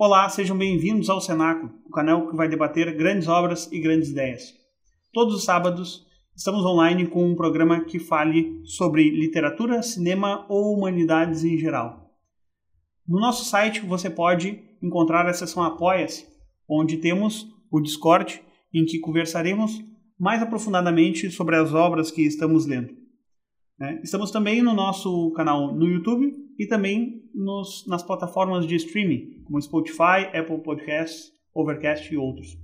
[0.00, 4.54] Olá, sejam bem-vindos ao Cenáculo, o canal que vai debater grandes obras e grandes ideias.
[5.12, 6.06] Todos os sábados
[6.36, 12.14] estamos online com um programa que fale sobre literatura, cinema ou humanidades em geral.
[13.08, 16.28] No nosso site você pode encontrar a seção Apoia-se,
[16.70, 18.40] onde temos o Discord,
[18.72, 19.82] em que conversaremos
[20.16, 22.94] mais aprofundadamente sobre as obras que estamos lendo.
[23.76, 24.00] Né?
[24.04, 29.60] Estamos também no nosso canal no YouTube e também nos, nas plataformas de streaming, como
[29.60, 32.56] Spotify, Apple Podcasts, Overcast e outros.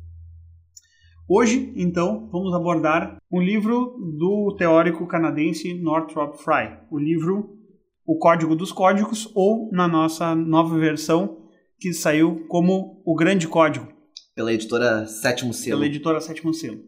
[1.28, 7.58] Hoje, então, vamos abordar um livro do teórico canadense Northrop Frye, o livro
[8.06, 13.88] O Código dos Códigos, ou na nossa nova versão, que saiu como O Grande Código.
[14.34, 15.78] Pela editora Sétimo Selo.
[15.78, 16.80] Pela editora Sétimo Selo.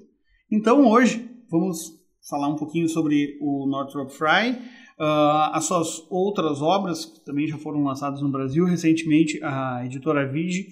[0.53, 1.97] Então, hoje, vamos
[2.29, 4.59] falar um pouquinho sobre o Northrop Frye,
[4.99, 8.65] uh, as suas outras obras, que também já foram lançadas no Brasil.
[8.65, 10.67] Recentemente, a editora Vige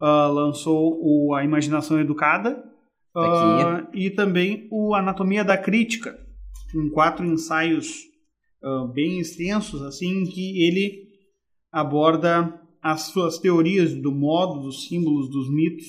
[0.00, 2.62] uh, lançou o A Imaginação Educada
[3.16, 6.16] uh, e também o Anatomia da Crítica,
[6.72, 8.08] com quatro ensaios
[8.92, 11.08] bem extensos, assim, que ele
[11.72, 15.86] aborda as suas teorias do modo, dos símbolos, dos mitos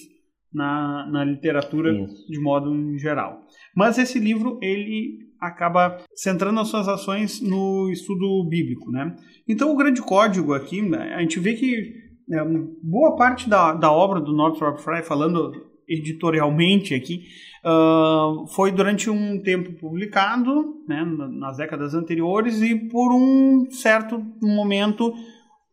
[0.53, 2.27] na, na literatura Isso.
[2.29, 3.41] de modo geral.
[3.75, 9.15] Mas esse livro ele acaba centrando as suas ações no estudo bíblico, né?
[9.47, 11.93] Então o grande código aqui, né, a gente vê que
[12.31, 12.43] é,
[12.83, 15.51] boa parte da, da obra do Northrop Frye, falando
[15.87, 17.23] editorialmente aqui,
[17.65, 25.13] uh, foi durante um tempo publicado, né, nas décadas anteriores, e por um certo momento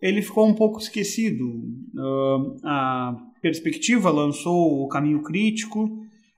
[0.02, 1.44] ele ficou um pouco esquecido.
[1.44, 5.88] Uh, a Perspectiva lançou O Caminho Crítico,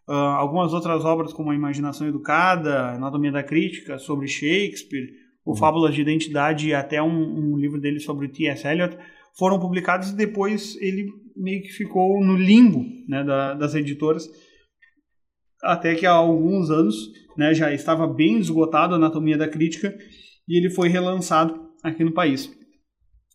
[0.08, 5.08] uh, algumas outras obras como A Imaginação Educada, Anatomia da Crítica, sobre Shakespeare,
[5.44, 5.56] o uhum.
[5.56, 8.66] Fábulas de Identidade e até um, um livro dele sobre T.S.
[8.66, 8.96] Eliot
[9.38, 14.28] foram publicados e depois ele meio que ficou no limbo né, da, das editoras
[15.62, 19.96] até que há alguns anos né, já estava bem esgotado a Anatomia da Crítica
[20.48, 22.50] e ele foi relançado aqui no país.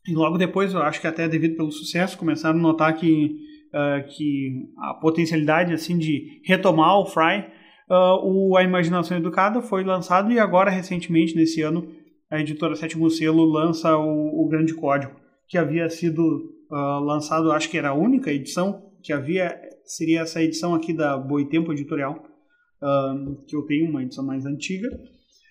[0.07, 3.37] E logo depois, eu acho que até devido pelo sucesso, começaram a notar que
[3.75, 7.45] uh, que a potencialidade assim de retomar o Fry,
[7.89, 11.87] uh, o A Imaginação Educada foi lançado e agora recentemente nesse ano
[12.31, 15.13] a editora Sétimo Selo lança o, o Grande Código,
[15.47, 16.21] que havia sido
[16.71, 21.15] uh, lançado, acho que era a única edição que havia, seria essa edição aqui da
[21.15, 22.23] Boitempo Editorial,
[23.47, 24.89] que eu tenho uma edição mais antiga.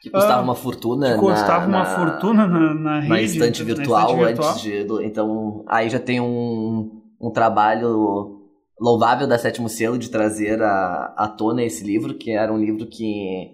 [0.03, 1.15] Que custava uma fortuna.
[1.15, 3.09] Que custava na, uma na, fortuna na, na rede.
[3.09, 4.51] Na estante virtual, virtual.
[4.51, 4.87] antes de.
[5.05, 8.41] Então, aí já tem um, um trabalho
[8.79, 12.87] louvável da Sétimo Selo de trazer à, à tona esse livro, que era um livro
[12.87, 13.51] que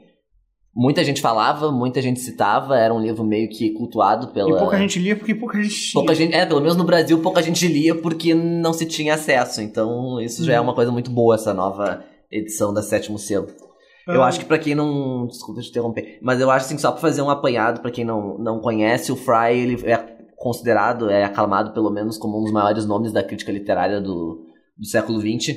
[0.75, 4.51] muita gente falava, muita gente citava, era um livro meio que cultuado pela...
[4.51, 7.43] E pouca gente lia porque pouca gente pouca gente É, pelo menos no Brasil pouca
[7.43, 10.67] gente lia porque não se tinha acesso, então isso já é uhum.
[10.67, 13.49] uma coisa muito boa, essa nova edição da Sétimo Selo.
[14.07, 14.27] Eu ah.
[14.27, 15.27] acho que para quem não.
[15.27, 16.19] Desculpa te interromper.
[16.23, 19.17] Mas eu acho assim, só pra fazer um apanhado, para quem não, não conhece, o
[19.17, 20.10] Fry ele é
[20.41, 24.87] considerado, é aclamado pelo menos como um dos maiores nomes da crítica literária do, do
[24.87, 25.55] século XX.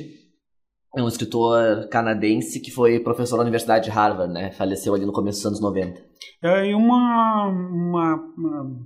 [0.94, 4.52] É um escritor canadense que foi professor da Universidade de Harvard, né?
[4.52, 6.00] Faleceu ali no começo dos anos 90.
[6.42, 8.80] É, e uma, uma, uma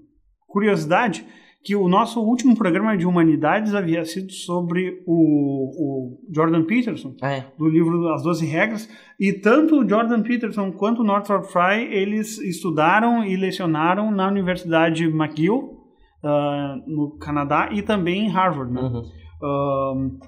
[0.47, 1.27] curiosidade
[1.65, 7.33] que o nosso último programa de humanidades havia sido sobre o, o Jordan Peterson, ah,
[7.33, 7.53] é.
[7.59, 8.89] do livro As Doze Regras,
[9.19, 15.05] e tanto o Jordan Peterson quanto o Northrop Frye, eles estudaram e lecionaram na Universidade
[15.07, 15.78] McGill,
[16.23, 18.73] uh, no Canadá e também em Harvard.
[18.73, 18.81] Né?
[18.81, 19.03] Uhum.
[19.43, 20.19] Uh,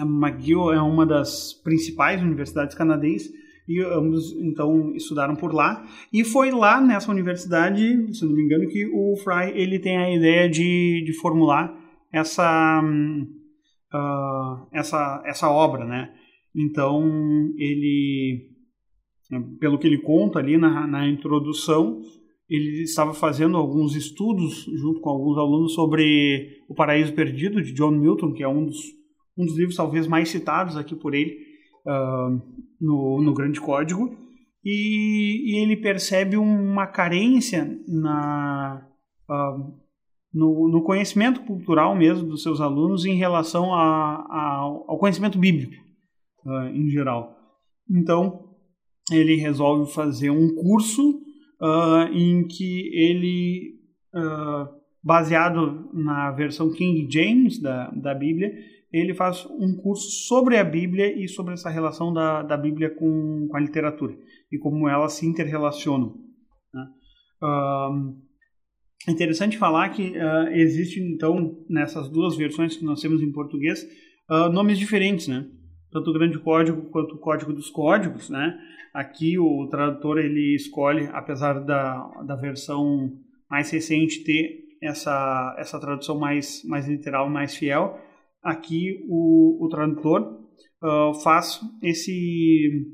[0.00, 3.32] a McGill é uma das principais universidades canadenses
[3.66, 8.68] e ambos então estudaram por lá e foi lá nessa universidade, se não me engano,
[8.68, 11.74] que o Fry ele tem a ideia de, de formular
[12.12, 12.82] essa
[13.94, 16.12] uh, essa essa obra, né?
[16.54, 17.02] Então
[17.56, 18.50] ele,
[19.58, 22.00] pelo que ele conta ali na, na introdução,
[22.48, 27.92] ele estava fazendo alguns estudos junto com alguns alunos sobre O Paraíso Perdido, de John
[27.92, 28.78] Milton, que é um dos,
[29.36, 31.38] um dos livros talvez mais citados aqui por ele
[31.86, 32.42] uh,
[32.80, 34.16] no, no Grande Código,
[34.64, 38.86] e, e, ele percebe uma carência na,
[39.28, 39.74] uh,
[40.32, 44.56] no, no, conhecimento cultural mesmo dos seus alunos em relação a, a,
[44.88, 45.74] ao conhecimento bíblico
[46.46, 47.36] uh, em geral.
[47.90, 48.54] Então,
[49.12, 51.20] ele resolve fazer um curso
[51.64, 53.80] uh, em que ele,
[54.14, 54.68] uh,
[55.02, 58.52] baseado na versão King James da, da Bíblia,
[58.92, 63.48] ele faz um curso sobre a Bíblia e sobre essa relação da, da Bíblia com,
[63.50, 64.16] com a literatura
[64.52, 66.14] e como elas se interrelacionam.
[66.72, 66.86] Né?
[67.42, 73.82] Uh, interessante falar que uh, existe, então, nessas duas versões que nós temos em português,
[74.30, 75.44] uh, nomes diferentes, né?
[75.90, 78.58] Tanto o grande código quanto o código dos códigos, né?
[78.94, 83.12] Aqui o tradutor ele escolhe, apesar da, da versão
[83.50, 87.98] mais recente ter essa, essa tradução mais, mais literal, mais fiel,
[88.40, 90.38] aqui o, o tradutor
[90.80, 92.86] uh, faz esse,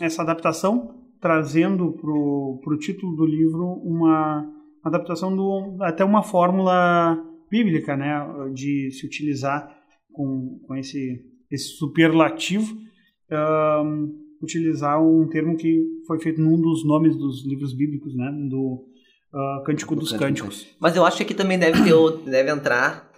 [0.00, 4.50] essa adaptação, trazendo para o título do livro uma
[4.82, 8.24] adaptação do até uma fórmula bíblica, né,
[8.54, 9.70] de se utilizar
[10.12, 12.74] com, com esse, esse superlativo,
[13.30, 18.84] um, utilizar um termo que foi feito num dos nomes dos livros bíblicos, né, do
[19.32, 20.66] uh, Cântico dos Cânticos.
[20.80, 23.10] Mas eu acho que aqui também deve, ter, deve entrar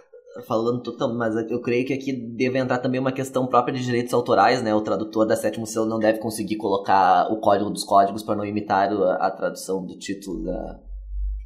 [0.47, 4.13] falando total, mas eu creio que aqui deve entrar também uma questão própria de direitos
[4.13, 4.75] autorais, né?
[4.75, 8.45] O tradutor da sétimo selo não deve conseguir colocar o código dos códigos para não
[8.45, 10.79] imitar a, a tradução do título da,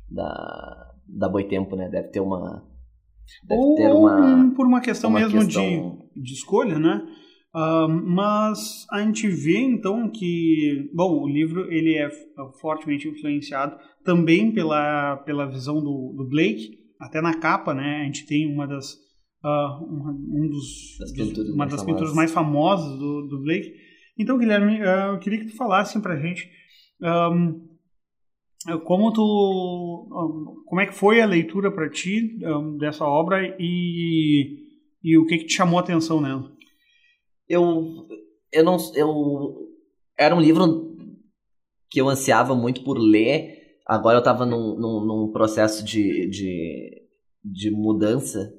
[0.09, 1.87] da, da Boitempo, né?
[1.87, 2.63] Deve ter uma.
[3.47, 5.63] Deve Ou ter uma, por uma questão uma mesmo questão...
[6.15, 7.03] De, de escolha, né?
[7.53, 12.07] Uh, mas a gente vê então que, bom, o livro ele é
[12.61, 18.01] fortemente influenciado também pela, pela visão do, do Blake, até na capa, né?
[18.01, 18.93] A gente tem uma das
[19.43, 23.73] uh, um, um dos, das dos uma das pinturas mais famosas do, do Blake.
[24.15, 26.47] Então, Guilherme, uh, eu queria que tu falasse para a gente
[27.01, 27.67] um,
[28.83, 34.67] como tu como é que foi a leitura para ti um, dessa obra e,
[35.03, 36.58] e o que, que te chamou a atenção nela
[37.49, 38.07] eu
[38.51, 39.69] eu não eu
[40.17, 40.95] era um livro
[41.89, 43.79] que eu ansiava muito por ler.
[43.85, 47.01] Agora eu estava num, num, num, processo de, de,
[47.43, 48.53] de mudança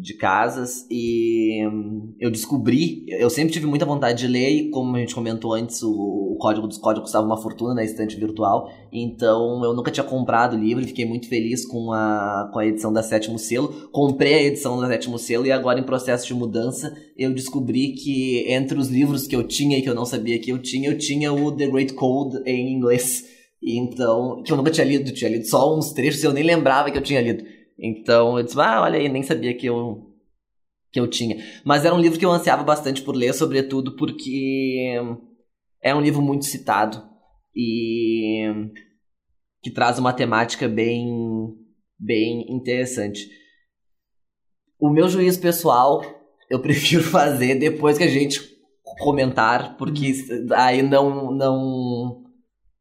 [0.00, 1.60] de casas e
[2.20, 5.82] eu descobri, eu sempre tive muita vontade de ler e como a gente comentou antes,
[5.82, 10.04] o, o código dos códigos custava uma fortuna na estante virtual, então eu nunca tinha
[10.04, 14.34] comprado o livro fiquei muito feliz com a, com a edição da Sétimo Selo, comprei
[14.34, 18.78] a edição da Sétimo Selo e agora em processo de mudança eu descobri que entre
[18.78, 21.32] os livros que eu tinha e que eu não sabia que eu tinha, eu tinha
[21.32, 23.24] o The Great Code em inglês,
[23.62, 26.98] então, que eu nunca tinha lido, tinha lido só uns trechos eu nem lembrava que
[26.98, 27.44] eu tinha lido.
[27.78, 30.14] Então eu disse, ah, olha aí, nem sabia que eu,
[30.92, 31.36] que eu tinha.
[31.64, 34.94] Mas era um livro que eu ansiava bastante por ler, sobretudo porque
[35.82, 37.02] é um livro muito citado
[37.54, 38.72] e
[39.62, 41.08] que traz uma temática bem,
[41.98, 43.28] bem interessante.
[44.78, 46.02] O meu juízo pessoal
[46.48, 48.56] eu prefiro fazer depois que a gente
[48.98, 50.12] comentar, porque
[50.52, 52.24] aí não, não,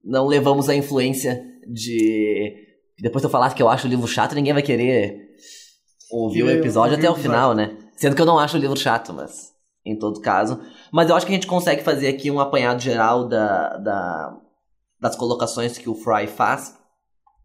[0.03, 2.64] não levamos a influência de
[2.99, 5.35] depois se eu falar que eu acho o livro chato, ninguém vai querer
[6.11, 7.77] ouvir o episódio até o final, né?
[7.95, 9.53] Sendo que eu não acho o livro chato, mas
[9.85, 10.59] em todo caso.
[10.91, 14.37] Mas eu acho que a gente consegue fazer aqui um apanhado geral da, da,
[14.99, 16.75] das colocações que o Fry faz,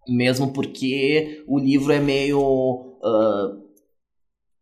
[0.09, 2.41] mesmo porque o livro é meio.
[2.41, 3.70] Uh,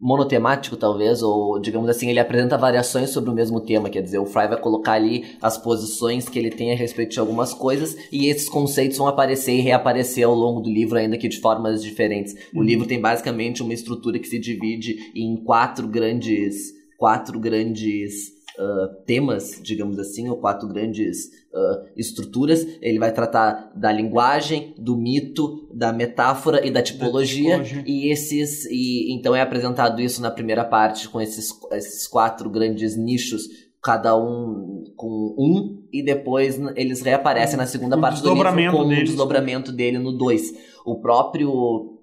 [0.00, 4.26] monotemático, talvez, ou digamos assim, ele apresenta variações sobre o mesmo tema, quer dizer, o
[4.26, 8.26] Fry vai colocar ali as posições que ele tem a respeito de algumas coisas e
[8.28, 12.34] esses conceitos vão aparecer e reaparecer ao longo do livro, ainda que de formas diferentes.
[12.54, 12.62] O uhum.
[12.62, 18.28] livro tem basicamente uma estrutura que se divide em quatro grandes, quatro grandes
[18.58, 22.67] uh, temas, digamos assim, ou quatro grandes uh, estruturas.
[22.81, 27.58] Ele vai tratar da linguagem, do mito, da metáfora e da tipologia.
[27.58, 27.84] Da tipologia.
[27.86, 28.64] E esses.
[28.67, 34.17] E, então é apresentado isso na primeira parte com esses, esses quatro grandes nichos cada
[34.17, 38.86] um com um, e depois eles reaparecem na segunda um parte do livro com o
[38.86, 40.52] um desdobramento dele no 2.
[40.84, 41.98] O próprio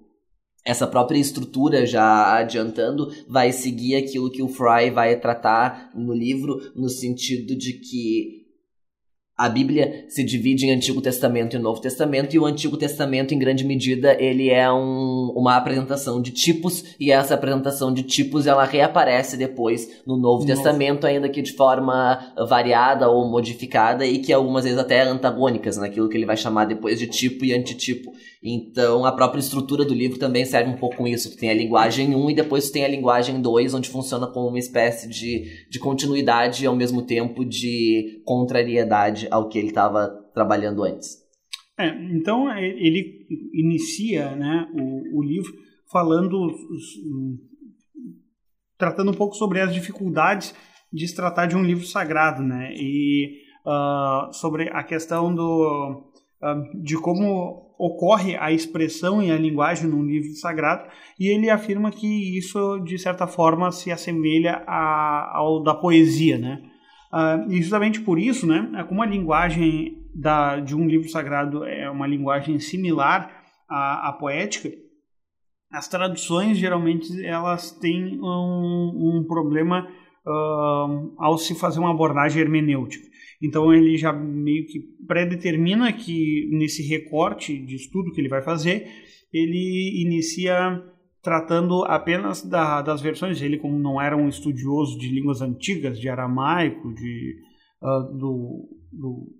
[0.64, 6.72] essa própria estrutura já adiantando vai seguir aquilo que o Fry vai tratar no livro
[6.74, 8.35] no sentido de que
[9.36, 13.38] a Bíblia se divide em Antigo Testamento e Novo Testamento, e o Antigo Testamento, em
[13.38, 18.64] grande medida, ele é um, uma apresentação de tipos, e essa apresentação de tipos ela
[18.64, 20.54] reaparece depois no Novo Nossa.
[20.54, 26.08] Testamento, ainda que de forma variada ou modificada, e que algumas vezes até antagônicas, naquilo
[26.08, 28.12] que ele vai chamar depois de tipo e antitipo.
[28.42, 31.30] Então, a própria estrutura do livro também serve um pouco com isso.
[31.32, 34.48] Tu tem a linguagem 1 e depois tu tem a linguagem 2, onde funciona como
[34.48, 40.08] uma espécie de, de continuidade e ao mesmo tempo de contrariedade ao que ele estava
[40.34, 41.24] trabalhando antes.
[41.78, 45.52] É, então, é, ele inicia né, o, o livro
[45.90, 46.50] falando,
[48.78, 50.54] tratando um pouco sobre as dificuldades
[50.92, 52.72] de se tratar de um livro sagrado, né?
[52.74, 56.10] E uh, sobre a questão do,
[56.42, 60.88] uh, de como ocorre a expressão e a linguagem num livro sagrado,
[61.20, 66.62] e ele afirma que isso, de certa forma, se assemelha a, ao da poesia, né?
[67.16, 71.64] Uh, e justamente por isso, né, é como a linguagem da, de um livro sagrado
[71.64, 74.70] é uma linguagem similar à, à poética,
[75.70, 79.88] as traduções geralmente elas têm um, um problema
[80.26, 83.06] uh, ao se fazer uma abordagem hermenêutica.
[83.42, 88.88] Então ele já meio que predetermina que nesse recorte de estudo que ele vai fazer,
[89.32, 90.82] ele inicia
[91.26, 93.42] tratando apenas da, das versões.
[93.42, 97.34] Ele, como não era um estudioso de línguas antigas, de aramaico, de,
[97.82, 99.32] uh, do, do,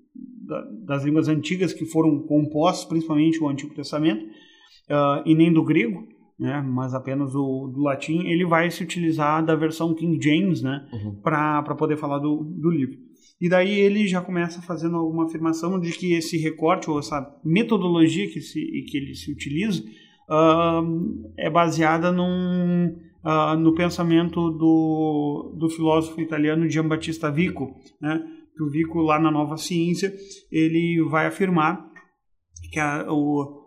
[0.45, 5.63] da, das línguas antigas que foram compostas, principalmente o Antigo Testamento, uh, e nem do
[5.63, 10.63] grego, né, mas apenas o do latim, ele vai se utilizar da versão King James
[10.63, 11.21] né, uhum.
[11.23, 12.99] para poder falar do, do livro.
[13.41, 18.29] E daí ele já começa fazendo alguma afirmação de que esse recorte, ou essa metodologia
[18.29, 19.85] que, se, que ele se utiliza,
[20.29, 28.25] uh, é baseada num, uh, no pensamento do, do filósofo italiano Giambattista Vico, né?
[28.57, 30.15] que o Vico, lá na Nova Ciência,
[30.51, 31.91] ele vai afirmar
[32.73, 33.67] que a, o,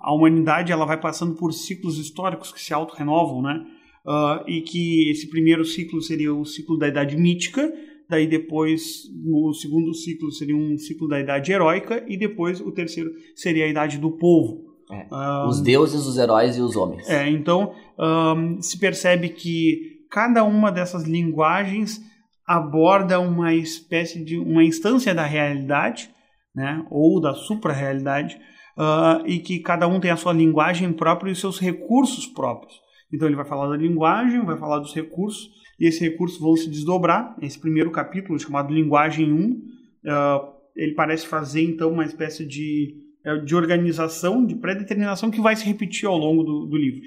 [0.00, 3.66] a humanidade ela vai passando por ciclos históricos que se auto-renovam, né?
[4.04, 7.72] Uh, e que esse primeiro ciclo seria o ciclo da Idade Mítica,
[8.08, 13.10] daí depois o segundo ciclo seria um ciclo da Idade Heróica, e depois o terceiro
[13.34, 14.71] seria a Idade do Povo.
[14.92, 15.06] É.
[15.10, 17.08] Um, os deuses, os heróis e os homens.
[17.08, 22.00] É, então um, se percebe que cada uma dessas linguagens
[22.46, 26.10] aborda uma espécie de uma instância da realidade,
[26.54, 28.38] né, ou da supra-realidade,
[28.76, 32.74] uh, e que cada um tem a sua linguagem própria e os seus recursos próprios.
[33.12, 36.68] Então ele vai falar da linguagem, vai falar dos recursos, e esses recursos vão se
[36.68, 37.34] desdobrar.
[37.40, 43.01] Esse primeiro capítulo, chamado Linguagem 1, uh, ele parece fazer então uma espécie de
[43.44, 47.02] de organização, de pré-determinação que vai se repetir ao longo do, do livro.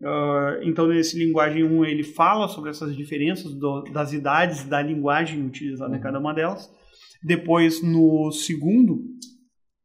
[0.00, 5.44] Uh, então, nesse linguagem 1, ele fala sobre essas diferenças do, das idades da linguagem
[5.46, 6.70] utilizada em cada uma delas.
[7.22, 9.02] Depois, no segundo,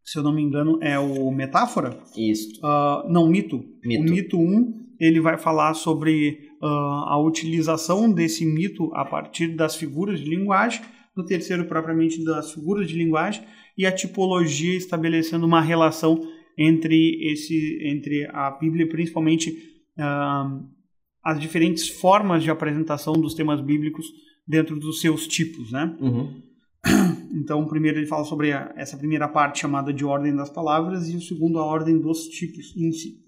[0.04, 1.98] se eu não me engano, é o Metáfora.
[2.18, 2.60] Isso.
[2.60, 3.64] Uh, não, Mito.
[3.84, 4.02] mito.
[4.02, 9.78] O Mito 1, ele vai falar sobre uh, a utilização desse mito a partir das
[9.78, 10.82] figuras de linguagem.
[11.16, 13.44] No terceiro, propriamente, das figuras de linguagem
[13.80, 16.20] e a tipologia estabelecendo uma relação
[16.58, 19.52] entre esse entre a Bíblia principalmente
[19.98, 20.68] uh,
[21.24, 24.06] as diferentes formas de apresentação dos temas bíblicos
[24.46, 25.96] dentro dos seus tipos, né?
[26.02, 26.42] Uhum.
[27.32, 31.16] Então, primeiro ele fala sobre a, essa primeira parte chamada de ordem das palavras e
[31.16, 33.24] o segundo a ordem dos tipos em si.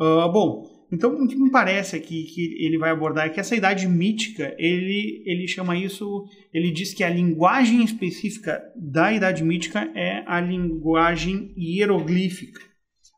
[0.00, 3.56] Uh, bom, então, o que me parece aqui que ele vai abordar é que essa
[3.56, 6.24] idade mítica, ele, ele chama isso,
[6.54, 12.60] ele diz que a linguagem específica da idade mítica é a linguagem hieroglífica.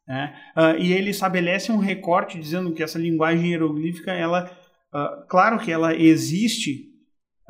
[0.07, 0.35] Né?
[0.57, 4.51] Uh, e ele estabelece um recorte dizendo que essa linguagem hieroglífica, ela,
[4.95, 6.89] uh, claro que ela existe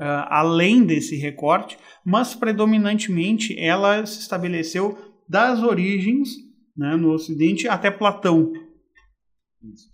[0.00, 4.98] uh, além desse recorte, mas predominantemente ela se estabeleceu
[5.28, 6.30] das origens
[6.76, 8.52] né, no Ocidente até Platão.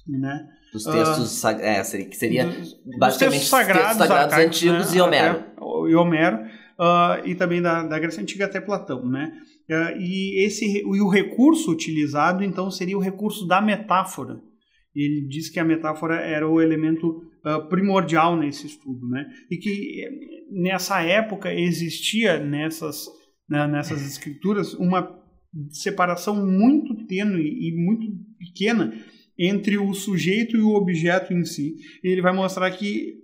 [0.06, 0.46] Né?
[0.72, 4.98] Dos textos, uh, é, seria, que seria dos, basicamente textos sagrados, textos sagrados antigos né?
[4.98, 5.38] e Homero.
[5.38, 6.36] Até, e Homero,
[6.78, 9.32] uh, e também da, da Grécia Antiga até Platão, né?
[9.70, 14.38] Uh, e, esse, e o recurso utilizado, então, seria o recurso da metáfora.
[14.94, 17.22] Ele diz que a metáfora era o elemento
[17.68, 19.26] primordial nesse estudo, né?
[19.50, 20.08] E que
[20.50, 23.06] nessa época existia nessas,
[23.48, 25.22] né, nessas escrituras uma
[25.70, 28.06] separação muito tênue e muito
[28.38, 28.92] pequena
[29.38, 31.76] entre o sujeito e o objeto em si.
[32.02, 33.14] E ele vai mostrar que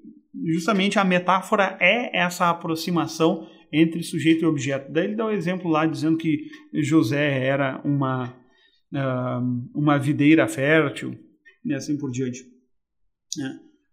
[0.54, 4.90] justamente a metáfora é essa aproximação entre sujeito e objeto.
[4.92, 8.34] Daí ele dá o um exemplo lá dizendo que José era uma,
[8.92, 11.16] uh, uma videira fértil
[11.64, 12.42] e assim por diante.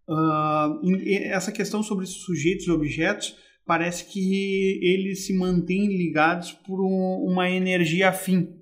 [0.10, 7.26] Uh, essa questão sobre sujeitos e objetos parece que eles se mantêm ligados por um,
[7.30, 8.58] uma energia afim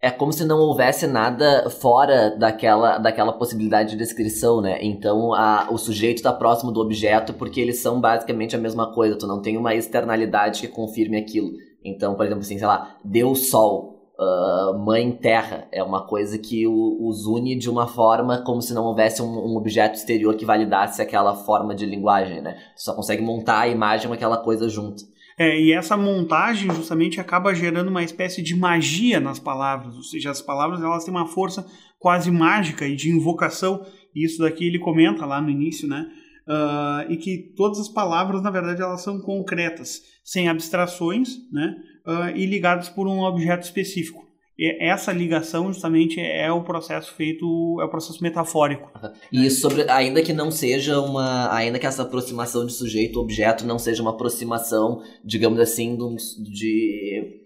[0.00, 4.78] é como se não houvesse nada fora daquela, daquela possibilidade de descrição, né?
[4.80, 9.18] Então a, o sujeito está próximo do objeto porque eles são basicamente a mesma coisa.
[9.18, 11.50] Tu não tem uma externalidade que confirme aquilo.
[11.84, 16.64] Então, por exemplo, assim, sei lá, Deus Sol, uh, Mãe Terra, é uma coisa que
[16.64, 20.44] o, os une de uma forma como se não houvesse um, um, objeto exterior que
[20.44, 22.56] validasse aquela forma de linguagem, né?
[22.76, 25.02] Tu só consegue montar a imagem com aquela coisa junto.
[25.38, 30.30] É, e essa montagem justamente acaba gerando uma espécie de magia nas palavras, ou seja,
[30.30, 31.64] as palavras elas têm uma força
[31.98, 33.86] quase mágica e de invocação.
[34.14, 36.10] E isso daqui ele comenta lá no início, né?
[36.48, 41.76] Uh, e que todas as palavras, na verdade, elas são concretas, sem abstrações, né?
[42.06, 44.27] Uh, e ligadas por um objeto específico
[44.58, 47.46] essa ligação justamente é o processo feito,
[47.80, 48.90] é o processo metafórico.
[49.32, 53.78] E sobre, ainda que não seja uma, ainda que essa aproximação de sujeito objeto não
[53.78, 57.40] seja uma aproximação, digamos assim, de, de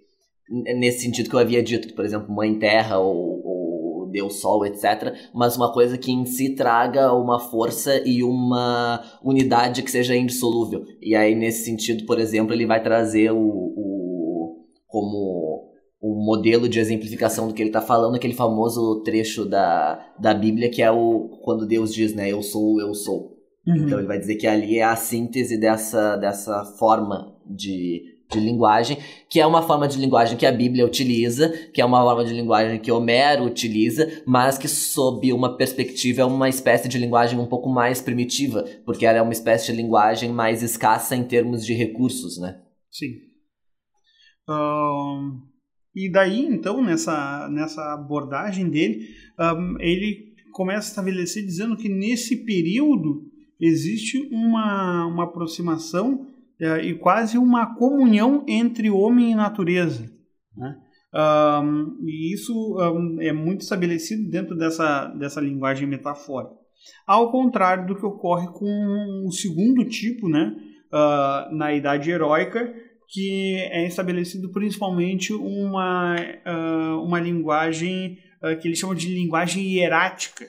[0.48, 5.14] nesse sentido que eu havia dito, por exemplo, mãe terra ou, ou Deus Sol, etc.
[5.34, 10.84] Mas uma coisa que em si traga uma força e uma unidade que seja indissolúvel.
[11.00, 15.71] E aí, nesse sentido, por exemplo, ele vai trazer o, o como
[16.02, 20.68] um modelo de exemplificação do que ele está falando, aquele famoso trecho da, da Bíblia
[20.68, 23.36] que é o quando Deus diz, né, eu sou, eu sou.
[23.64, 23.76] Uhum.
[23.76, 28.98] Então ele vai dizer que ali é a síntese dessa, dessa forma de, de linguagem,
[29.28, 32.34] que é uma forma de linguagem que a Bíblia utiliza, que é uma forma de
[32.34, 37.46] linguagem que Homero utiliza, mas que sob uma perspectiva é uma espécie de linguagem um
[37.46, 41.74] pouco mais primitiva, porque ela é uma espécie de linguagem mais escassa em termos de
[41.74, 42.60] recursos, né?
[42.90, 43.12] Sim.
[44.48, 45.51] Um,
[45.94, 49.08] e daí, então, nessa, nessa abordagem dele,
[49.38, 53.24] um, ele começa a estabelecer dizendo que nesse período
[53.60, 56.26] existe uma, uma aproximação
[56.60, 60.10] é, e quase uma comunhão entre homem e natureza.
[60.56, 60.76] Né?
[61.14, 66.54] Um, e isso um, é muito estabelecido dentro dessa, dessa linguagem metafórica.
[67.06, 70.56] Ao contrário do que ocorre com o segundo tipo, né,
[70.92, 72.72] uh, na Idade Heróica,
[73.08, 76.16] que é estabelecido principalmente uma,
[76.46, 80.48] uh, uma linguagem uh, que eles chamam de linguagem hierática,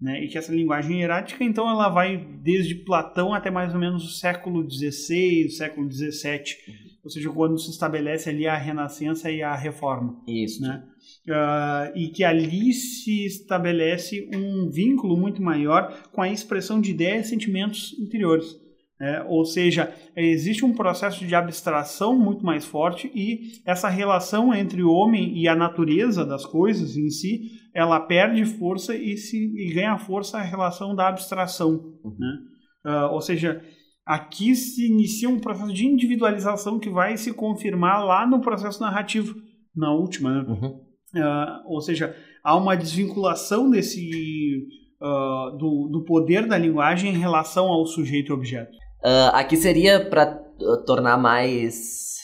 [0.00, 0.22] né?
[0.22, 4.18] E que essa linguagem hierática, então, ela vai desde Platão até mais ou menos o
[4.18, 6.56] século XVI, século XVII,
[7.02, 10.22] ou seja, quando se estabelece ali a Renascença e a Reforma.
[10.26, 10.62] Isso.
[10.62, 10.82] Né?
[11.28, 17.26] Uh, e que ali se estabelece um vínculo muito maior com a expressão de ideias
[17.26, 18.58] e sentimentos interiores.
[19.00, 24.84] É, ou seja, existe um processo de abstração muito mais forte e essa relação entre
[24.84, 29.74] o homem e a natureza das coisas em si, ela perde força e, se, e
[29.74, 31.72] ganha força a relação da abstração.
[32.04, 32.16] Uhum.
[32.16, 32.38] Né?
[32.86, 33.60] Uh, ou seja,
[34.06, 39.34] aqui se inicia um processo de individualização que vai se confirmar lá no processo narrativo,
[39.74, 40.30] na última.
[40.30, 40.48] Né?
[40.48, 40.68] Uhum.
[41.16, 42.14] Uh, ou seja,
[42.44, 44.68] há uma desvinculação desse
[45.02, 48.83] uh, do, do poder da linguagem em relação ao sujeito e objeto.
[49.04, 52.18] Uh, aqui seria para uh, tornar mais.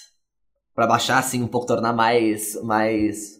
[0.74, 2.60] para baixar assim um pouco, tornar mais.
[2.62, 3.39] mais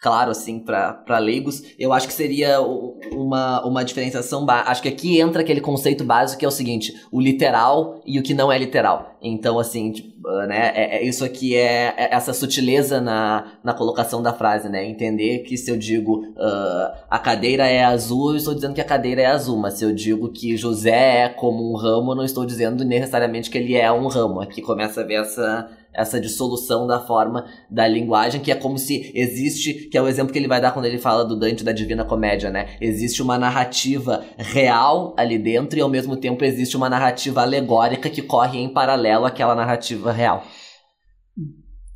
[0.00, 5.42] claro assim para leigos, eu acho que seria uma, uma diferenciação, acho que aqui entra
[5.42, 9.16] aquele conceito básico que é o seguinte, o literal e o que não é literal.
[9.20, 14.22] Então assim, tipo, né, é, é, isso aqui é, é, essa sutileza na, na colocação
[14.22, 14.86] da frase, né?
[14.86, 18.84] Entender que se eu digo uh, a cadeira é azul, eu estou dizendo que a
[18.84, 22.24] cadeira é azul, mas se eu digo que José é como um ramo, eu não
[22.24, 24.40] estou dizendo necessariamente que ele é um ramo.
[24.40, 29.10] Aqui começa a ver essa essa dissolução da forma da linguagem, que é como se
[29.14, 31.72] existe, que é o exemplo que ele vai dar quando ele fala do Dante da
[31.72, 32.76] Divina Comédia, né?
[32.80, 38.22] Existe uma narrativa real ali dentro e ao mesmo tempo existe uma narrativa alegórica que
[38.22, 40.44] corre em paralelo àquela narrativa real.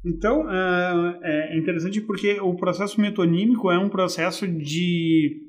[0.04, 5.42] Então, é, é interessante porque o processo metonímico é um processo de,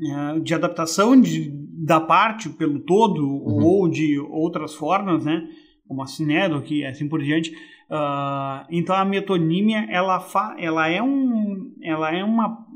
[0.00, 1.52] é, de adaptação de,
[1.84, 3.64] da parte pelo todo uhum.
[3.64, 5.46] ou de outras formas, né?
[5.86, 7.50] Como a Sinédoque e assim por diante.
[7.90, 12.66] Uh, então a metonímia ela, fa, ela é um ela é uma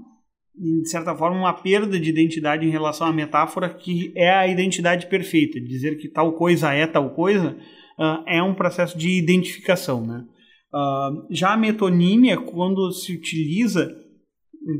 [0.55, 5.09] de certa forma uma perda de identidade em relação à metáfora que é a identidade
[5.09, 7.57] perfeita dizer que tal coisa é tal coisa
[7.99, 10.25] uh, é um processo de identificação né
[10.73, 13.91] uh, já a metonímia quando se utiliza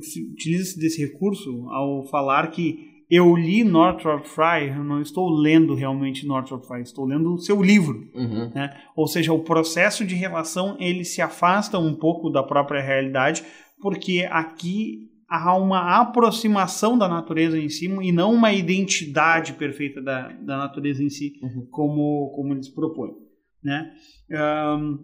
[0.03, 5.75] se utiliza desse recurso ao falar que eu li Northrop Frye, eu não estou lendo
[5.75, 8.09] realmente Northrop Frye, estou lendo o seu livro.
[8.15, 8.53] Uhum.
[8.55, 8.73] Né?
[8.95, 13.43] Ou seja, o processo de relação ele se afasta um pouco da própria realidade,
[13.81, 20.29] porque aqui há uma aproximação da natureza em si e não uma identidade perfeita da,
[20.29, 21.67] da natureza em si, uhum.
[21.69, 23.13] como, como eles propõem.
[23.63, 23.93] Né?
[24.31, 24.95] Um,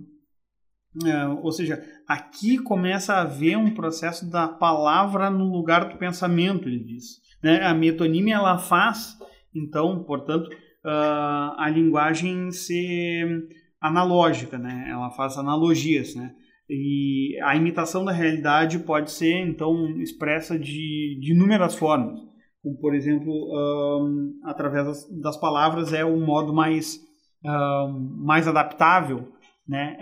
[1.05, 6.69] uh, ou seja, aqui começa a haver um processo da palavra no lugar do pensamento,
[6.69, 7.25] ele diz.
[7.42, 7.62] Né?
[7.64, 9.16] A metonímia ela faz,
[9.55, 10.49] então, portanto,
[10.85, 13.49] uh, a linguagem ser
[13.81, 14.87] analógica, né?
[14.90, 16.14] ela faz analogias.
[16.14, 16.35] Né?
[16.68, 22.18] E a imitação da realidade pode ser, então, expressa de, de inúmeras formas.
[22.62, 26.99] Como, por exemplo, um, através das, das, palavras é o modo mais,
[27.44, 29.29] um, mais adaptável
[29.68, 29.96] né,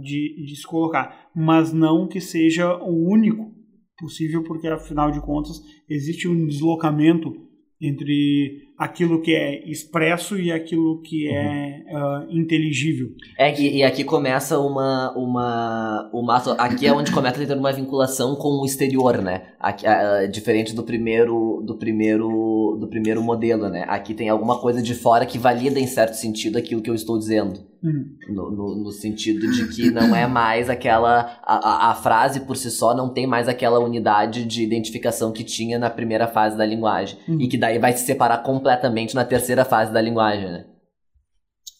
[0.00, 3.59] de, de se colocar, mas não que seja o único
[4.00, 11.00] possível, porque afinal de contas existe um deslocamento entre aquilo que é expresso e aquilo
[11.00, 13.08] que é uh, inteligível.
[13.38, 17.72] É e, e, aqui começa uma uma uma aqui é onde começa a ter uma
[17.72, 19.48] vinculação com o exterior, né?
[19.58, 23.86] Aqui, uh, diferente do primeiro do primeiro do primeiro modelo, né?
[23.88, 27.18] Aqui tem alguma coisa de fora que valida em certo sentido aquilo que eu estou
[27.18, 27.60] dizendo.
[27.82, 28.16] Uhum.
[28.28, 31.40] No, no, no sentido de que não é mais aquela.
[31.42, 35.78] A, a, frase por si só não tem mais aquela unidade de identificação que tinha
[35.78, 37.18] na primeira fase da linguagem.
[37.26, 37.40] Uhum.
[37.40, 40.66] E que daí vai se separar completamente na terceira fase da linguagem, né?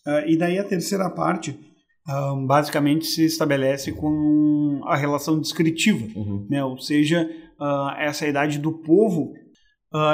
[0.07, 6.47] Uh, e daí a terceira parte uh, basicamente se estabelece com a relação descritiva, Uhum.
[6.49, 6.65] né?
[6.65, 7.29] Ou seja,
[7.61, 9.35] uh, essa idade do povo,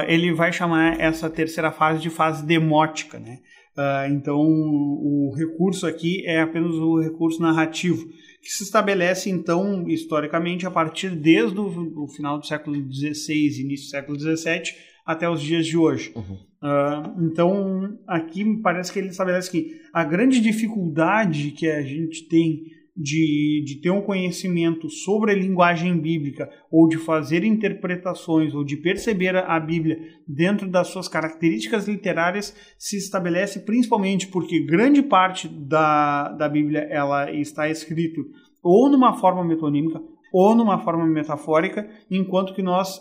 [0.09, 3.39] ele vai chamar essa terceira fase de fase demótica, né?
[3.77, 8.09] Uh, então, o recurso aqui é apenas o recurso narrativo,
[8.41, 13.87] que se estabelece, então, historicamente, a partir desde o, o final do século XVI, início
[13.87, 14.63] do século XVII,
[15.05, 16.13] até os dias de hoje.
[16.17, 16.39] Uhum.
[16.63, 22.27] Uh, então, aqui me parece que ele estabelece que a grande dificuldade que a gente
[22.29, 22.65] tem
[22.97, 28.77] de, de ter um conhecimento sobre a linguagem bíblica, ou de fazer interpretações, ou de
[28.77, 36.31] perceber a Bíblia dentro das suas características literárias, se estabelece principalmente porque grande parte da,
[36.31, 38.25] da Bíblia ela está escrito
[38.63, 40.01] ou numa forma metonímica
[40.33, 43.01] ou numa forma metafórica, enquanto que nós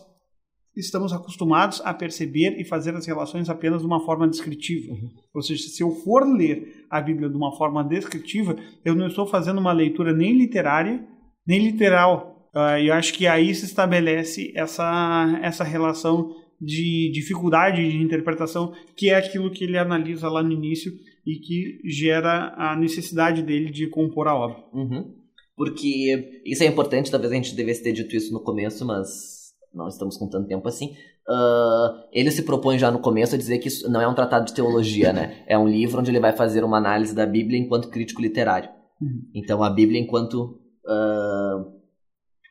[0.76, 4.94] estamos acostumados a perceber e fazer as relações apenas de uma forma descritiva.
[4.94, 5.10] Uhum.
[5.34, 9.26] Ou seja, se eu for ler a Bíblia de uma forma descritiva, eu não estou
[9.26, 11.06] fazendo uma leitura nem literária,
[11.48, 12.50] nem literal.
[12.54, 19.10] Uh, eu acho que aí se estabelece essa, essa relação de dificuldade de interpretação, que
[19.10, 20.92] é aquilo que ele analisa lá no início
[21.26, 24.64] e que gera a necessidade dele de compor a obra.
[24.74, 25.14] Uhum.
[25.56, 29.45] Porque isso é importante, talvez a gente devesse ter dito isso no começo, mas
[29.76, 30.96] não estamos com tanto tempo assim.
[31.28, 34.46] Uh, ele se propõe já no começo a dizer que isso não é um tratado
[34.46, 35.44] de teologia, né?
[35.48, 38.70] É um livro onde ele vai fazer uma análise da Bíblia enquanto crítico literário.
[39.02, 39.24] Uhum.
[39.34, 41.76] Então a Bíblia enquanto uh,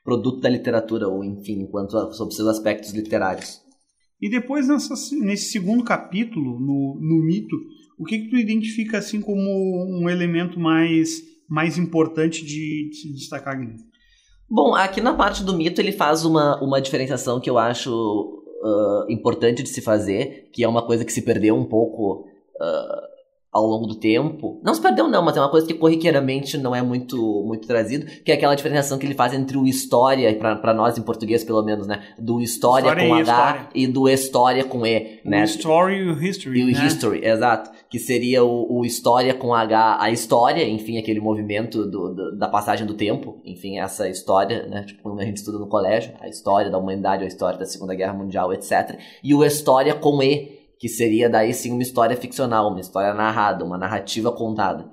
[0.04, 3.62] produto da literatura, ou enfim, enquanto sobre seus aspectos literários.
[4.20, 7.56] E depois nessa, nesse segundo capítulo, no, no mito,
[7.98, 13.12] o que, que tu identifica assim como um elemento mais, mais importante de, de se
[13.12, 13.93] destacar, Guilherme?
[14.48, 19.10] Bom, aqui na parte do mito ele faz uma, uma diferenciação que eu acho uh,
[19.10, 22.26] importante de se fazer, que é uma coisa que se perdeu um pouco
[22.56, 23.03] uh,
[23.54, 24.60] ao longo do tempo.
[24.64, 28.04] Não se perdeu não, mas é uma coisa que corriqueiramente não é muito muito trazido,
[28.24, 31.62] que é aquela diferenciação que ele faz entre o história, para nós em português pelo
[31.62, 32.02] menos, né?
[32.18, 33.68] Do história, História com H história.
[33.74, 35.44] e do história com E, O né?
[35.44, 36.58] story e o history.
[36.60, 36.86] E o né?
[36.86, 37.70] history, exato.
[37.88, 42.48] Que seria o, o história com H, a história, enfim, aquele movimento do, do- da
[42.48, 44.82] passagem do tempo, enfim, essa história, né?
[44.82, 47.94] Tipo, quando a gente estuda no colégio, a história da humanidade, a história da Segunda
[47.94, 48.98] Guerra Mundial, etc.
[49.22, 53.64] E o história com E, que seria daí sim uma história ficcional, uma história narrada,
[53.64, 54.90] uma narrativa contada.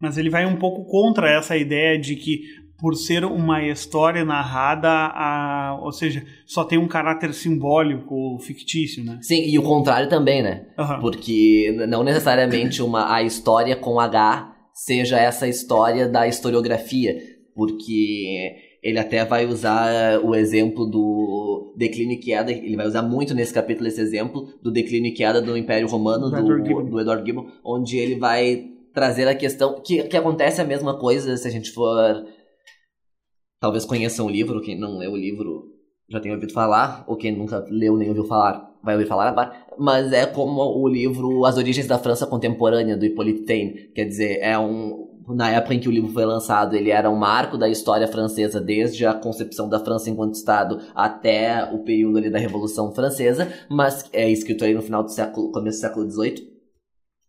[0.00, 2.42] Mas ele vai um pouco contra essa ideia de que
[2.78, 9.18] por ser uma história narrada, a, ou seja, só tem um caráter simbólico fictício, né?
[9.22, 10.66] Sim, e o contrário também, né?
[10.78, 11.00] Aham.
[11.00, 17.16] Porque não necessariamente uma, a história com H seja essa história da historiografia,
[17.54, 23.34] porque ele até vai usar o exemplo do declínio e queda, ele vai usar muito
[23.34, 26.84] nesse capítulo esse exemplo do declínio e queda do Império Romano, Do Edward Gibbon.
[26.84, 31.34] do Edward Gibbon, onde ele vai trazer a questão, que, que acontece a mesma coisa
[31.38, 32.26] se a gente for,
[33.58, 35.72] talvez conheça um livro, quem não leu o livro
[36.06, 39.50] já tem ouvido falar, ou quem nunca leu nem ouviu falar, vai ouvir falar agora,
[39.78, 43.88] mas é como o livro As Origens da França Contemporânea, do Hippolyte Taine.
[43.94, 45.08] Quer dizer, é um.
[45.28, 48.60] Na época em que o livro foi lançado, ele era um marco da história francesa,
[48.60, 54.04] desde a concepção da França enquanto Estado até o período ali da Revolução Francesa, mas
[54.12, 56.52] é escrito aí no final do século, começo do século XVIII.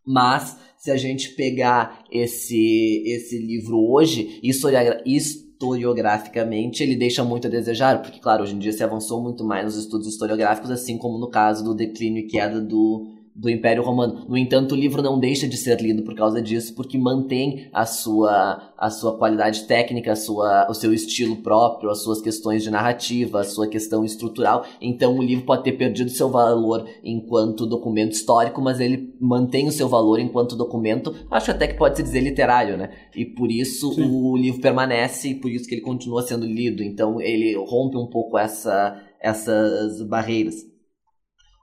[0.05, 7.49] Mas, se a gente pegar esse, esse livro hoje, historiogra- historiograficamente, ele deixa muito a
[7.49, 11.17] desejar, porque, claro, hoje em dia se avançou muito mais nos estudos historiográficos, assim como
[11.17, 14.25] no caso do declínio e queda do, do Império Romano.
[14.29, 17.85] No entanto, o livro não deixa de ser lido por causa disso, porque mantém a
[17.85, 22.71] sua, a sua qualidade técnica, a sua, o seu estilo próprio, as suas questões de
[22.71, 24.65] narrativa, a sua questão estrutural.
[24.79, 29.71] Então, o livro pode ter perdido seu valor enquanto documento histórico, mas ele mantém o
[29.71, 32.91] seu valor enquanto documento, acho até que pode se dizer literário, né?
[33.13, 34.09] E por isso Sim.
[34.09, 36.81] o livro permanece e por isso que ele continua sendo lido.
[36.81, 40.55] Então, ele rompe um pouco essa, essas barreiras.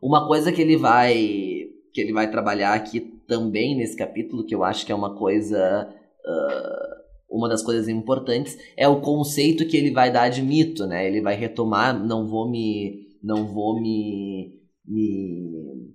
[0.02, 1.61] Uma coisa que ele vai
[1.92, 5.92] que ele vai trabalhar aqui também nesse capítulo, que eu acho que é uma coisa
[6.24, 7.02] ah,
[7.32, 11.06] uma das coisas importantes é o conceito que ele vai dar de mito, né?
[11.06, 15.92] Ele vai retomar, não vou me não vou me me,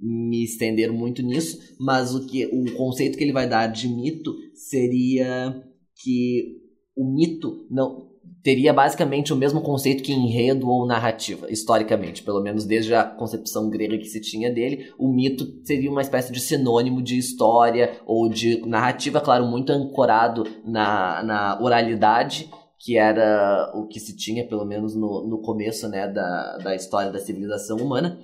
[0.00, 4.34] me estender muito nisso, mas o que o conceito que ele vai dar de mito
[4.54, 5.62] seria
[5.96, 6.62] que
[6.96, 8.13] o mito não
[8.44, 13.70] teria basicamente o mesmo conceito que enredo ou narrativa, historicamente, pelo menos desde a concepção
[13.70, 18.28] grega que se tinha dele, o mito seria uma espécie de sinônimo de história ou
[18.28, 24.66] de narrativa, claro, muito ancorado na, na oralidade, que era o que se tinha, pelo
[24.66, 28.20] menos no, no começo né, da, da história da civilização humana,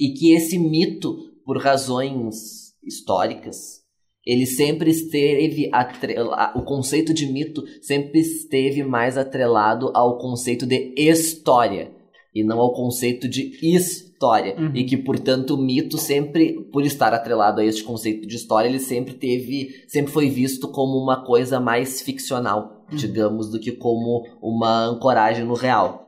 [0.00, 3.81] e que esse mito, por razões históricas,
[4.24, 10.94] ele sempre esteve atrelado, o conceito de mito sempre esteve mais atrelado ao conceito de
[10.96, 11.90] história
[12.34, 14.74] e não ao conceito de história uhum.
[14.74, 18.78] e que portanto o mito sempre por estar atrelado a este conceito de história ele
[18.78, 22.96] sempre teve sempre foi visto como uma coisa mais ficcional uhum.
[22.96, 26.06] digamos do que como uma ancoragem no real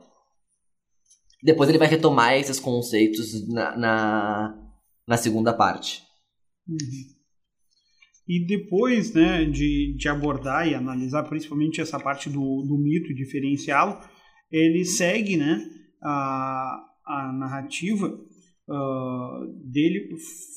[1.43, 4.57] depois ele vai retomar esses conceitos na, na,
[5.05, 6.01] na segunda parte
[6.67, 7.14] uhum.
[8.27, 13.15] E depois né, de, de abordar e analisar principalmente essa parte do, do mito e
[13.15, 13.99] diferenciá-lo,
[14.51, 15.63] ele segue né,
[16.01, 20.09] a, a narrativa uh, dele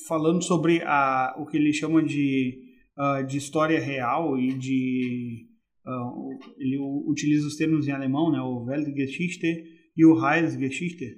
[0.07, 2.59] falando sobre a, o que ele chama de,
[2.97, 5.47] uh, de história real e de.
[5.85, 6.77] Uh, ele
[7.07, 9.63] utiliza os termos em alemão, né, o Weltgeschichte
[9.95, 11.15] e o Heilsgeschichte,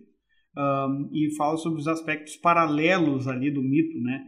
[0.57, 4.23] um, e fala sobre os aspectos paralelos ali do mito, né?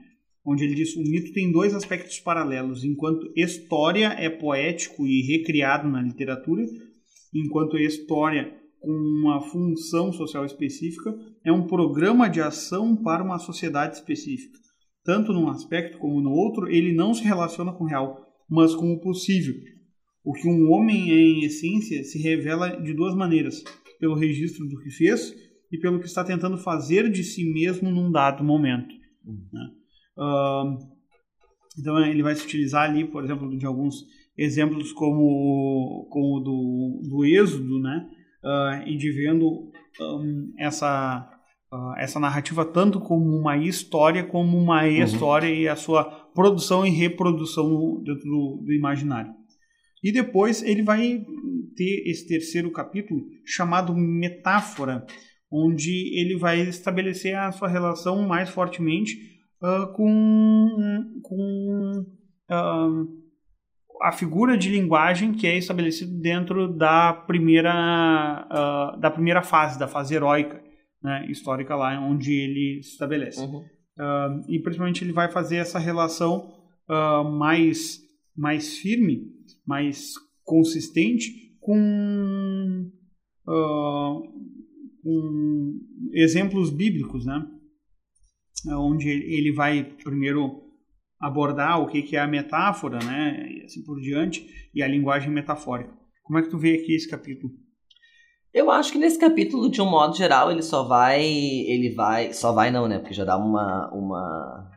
[0.45, 5.87] Onde ele diz o mito tem dois aspectos paralelos, enquanto história é poético e recriado
[5.89, 6.63] na literatura,
[7.33, 13.95] enquanto história com uma função social específica é um programa de ação para uma sociedade
[13.95, 14.59] específica.
[15.05, 18.91] Tanto num aspecto como no outro, ele não se relaciona com o real, mas com
[18.91, 19.55] o possível.
[20.23, 23.63] O que um homem é em essência se revela de duas maneiras:
[23.99, 25.33] pelo registro do que fez
[25.71, 28.93] e pelo que está tentando fazer de si mesmo num dado momento.
[29.25, 29.47] Uhum.
[29.51, 29.69] Né?
[30.17, 30.77] Uh,
[31.79, 34.05] então ele vai se utilizar ali, por exemplo, de alguns
[34.37, 38.09] exemplos como, como do, do Êxodo, né?
[38.43, 39.71] Uh, e de vendo
[40.01, 41.29] um, essa,
[41.71, 45.03] uh, essa narrativa tanto como uma história como uma uhum.
[45.03, 49.33] história e a sua produção e reprodução dentro do, do imaginário.
[50.03, 51.23] E depois ele vai
[51.75, 55.05] ter esse terceiro capítulo chamado Metáfora,
[55.49, 59.32] onde ele vai estabelecer a sua relação mais fortemente
[59.63, 62.05] uh, com, com
[62.51, 63.07] uh,
[64.01, 69.87] a figura de linguagem que é estabelecida dentro da primeira, uh, da primeira fase, da
[69.87, 70.61] fase heróica
[71.01, 73.41] né, histórica lá, onde ele se estabelece.
[73.41, 73.63] Uhum.
[74.47, 76.51] e principalmente ele vai fazer essa relação
[77.37, 77.99] mais,
[78.35, 79.27] mais firme,
[79.67, 80.13] mais
[80.45, 82.89] consistente com,
[85.03, 85.79] com
[86.13, 87.45] exemplos bíblicos, né?
[88.67, 90.61] Onde ele vai primeiro
[91.19, 95.93] abordar o que é a metáfora, né, e assim por diante, e a linguagem metafórica.
[96.23, 97.53] Como é que tu vê aqui esse capítulo?
[98.53, 102.51] Eu acho que nesse capítulo, de um modo geral, ele só vai, ele vai, só
[102.51, 104.69] vai não, né, porque já dá uma uma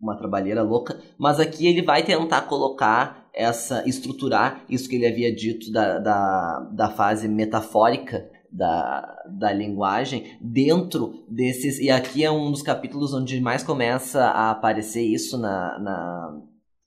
[0.00, 5.34] uma trabalheira louca, mas aqui ele vai tentar colocar essa, estruturar isso que ele havia
[5.34, 11.78] dito da, da, da fase metafórica da, da linguagem dentro desses.
[11.78, 16.42] E aqui é um dos capítulos onde mais começa a aparecer isso na, na,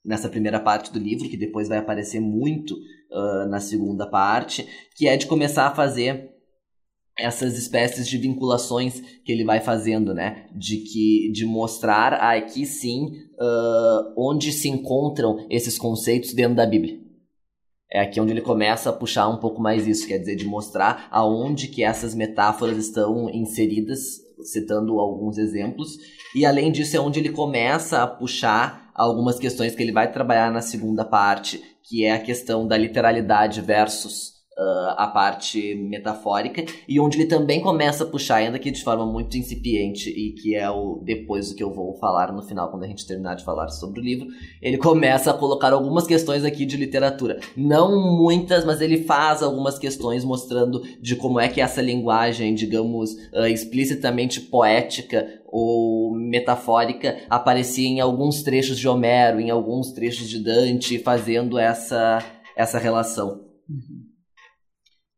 [0.05, 5.07] nessa primeira parte do livro, que depois vai aparecer muito uh, na segunda parte, que
[5.07, 6.31] é de começar a fazer
[7.17, 10.47] essas espécies de vinculações que ele vai fazendo, né?
[10.51, 17.02] De que de mostrar aqui sim uh, onde se encontram esses conceitos dentro da Bíblia
[17.93, 21.07] é aqui onde ele começa a puxar um pouco mais isso, quer dizer, de mostrar
[21.11, 25.99] aonde que essas metáforas estão inseridas, citando alguns exemplos,
[26.35, 30.51] e além disso é onde ele começa a puxar algumas questões que ele vai trabalhar
[30.51, 36.99] na segunda parte, que é a questão da literalidade versus uh, a parte metafórica, e
[36.99, 40.69] onde ele também começa a puxar, ainda que de forma muito incipiente, e que é
[40.69, 43.69] o depois do que eu vou falar no final, quando a gente terminar de falar
[43.69, 44.27] sobre o livro,
[44.61, 47.39] ele começa a colocar algumas questões aqui de literatura.
[47.55, 53.13] Não muitas, mas ele faz algumas questões mostrando de como é que essa linguagem, digamos,
[53.33, 60.39] uh, explicitamente poética ou metafórica aparecia em alguns trechos de Homero, em alguns trechos de
[60.43, 62.23] Dante, fazendo essa,
[62.57, 63.41] essa relação.
[63.69, 64.02] Uhum.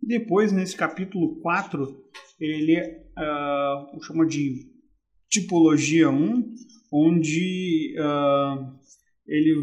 [0.06, 2.06] Depois, nesse capítulo 4,
[2.40, 4.72] ele uh, chama de
[5.30, 6.54] tipologia 1,
[6.92, 8.76] onde uh,
[9.28, 9.56] ele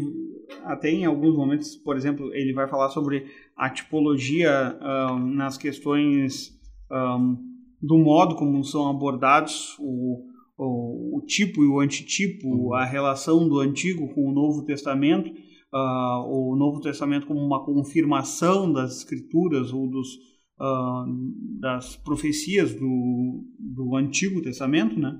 [0.65, 3.25] até em alguns momentos, por exemplo, ele vai falar sobre
[3.55, 6.51] a tipologia uh, nas questões
[6.91, 7.37] um,
[7.81, 10.25] do modo como são abordados o,
[10.57, 12.73] o, o tipo e o antitipo, uhum.
[12.73, 15.29] a relação do Antigo com o Novo Testamento,
[15.73, 20.17] uh, o Novo Testamento como uma confirmação das escrituras ou dos,
[20.59, 25.19] uh, das profecias do, do Antigo Testamento, né?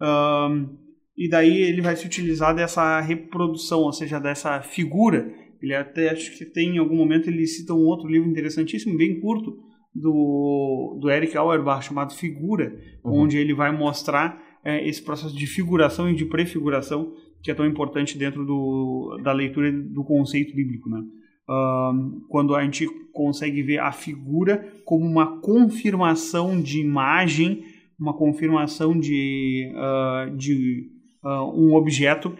[0.00, 0.84] Uh,
[1.16, 5.32] e daí ele vai se utilizar dessa reprodução, ou seja, dessa figura.
[5.62, 9.20] Ele até acho que tem em algum momento ele cita um outro livro interessantíssimo, bem
[9.20, 9.56] curto,
[9.94, 13.20] do, do Eric Auerbach chamado Figura, uhum.
[13.20, 17.66] onde ele vai mostrar é, esse processo de figuração e de prefiguração que é tão
[17.66, 21.02] importante dentro do, da leitura do conceito bíblico, né?
[21.48, 27.64] Uh, quando a gente consegue ver a figura como uma confirmação de imagem,
[28.00, 30.88] uma confirmação de, uh, de
[31.22, 32.34] uh, um objeto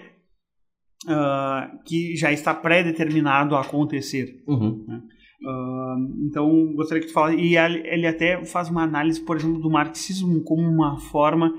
[1.84, 4.42] que já está pré-determinado a acontecer.
[4.48, 4.86] Uhum.
[4.88, 5.02] Né?
[6.26, 7.36] então, gostaria que tu falasse.
[7.36, 11.52] E ele até faz uma análise, por exemplo, do marxismo como uma forma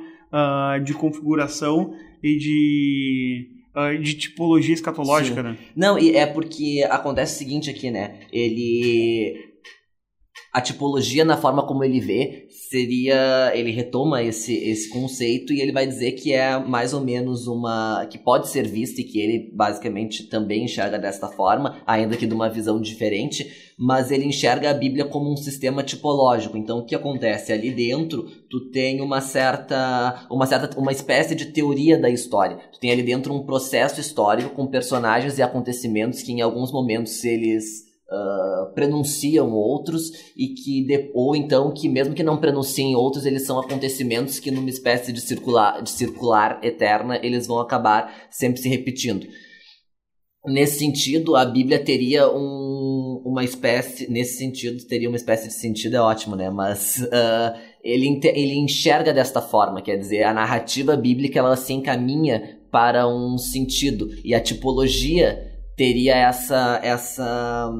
[0.84, 3.55] de configuração e de
[4.02, 5.50] de tipologia escatológica, Sim.
[5.50, 5.58] né?
[5.76, 8.22] Não, e é porque acontece o seguinte aqui, né?
[8.32, 9.54] Ele
[10.54, 12.45] a tipologia na forma como ele vê
[12.76, 17.48] seria ele retoma esse, esse conceito e ele vai dizer que é mais ou menos
[17.48, 22.28] uma que pode ser vista e que ele basicamente também enxerga desta forma ainda que
[22.28, 26.58] de uma visão diferente mas ele enxerga a Bíblia como um sistema tipológico.
[26.58, 27.52] Então o que acontece?
[27.52, 32.58] Ali dentro tu tem uma certa uma certa uma espécie de teoria da história.
[32.72, 37.24] Tu tem ali dentro um processo histórico com personagens e acontecimentos que em alguns momentos
[37.24, 43.26] eles uh, prenunciam outros e que de, ou então que mesmo que não prenunciem outros
[43.26, 48.62] eles são acontecimentos que numa espécie de circular de circular eterna eles vão acabar sempre
[48.62, 49.28] se repetindo.
[50.46, 55.96] Nesse sentido a Bíblia teria um, uma espécie nesse sentido teria uma espécie de sentido
[55.96, 56.50] é ótimo né?
[56.50, 62.60] Mas uh, ele, ele enxerga desta forma quer dizer a narrativa bíblica ela se encaminha
[62.72, 67.72] para um sentido e a tipologia teria essa essa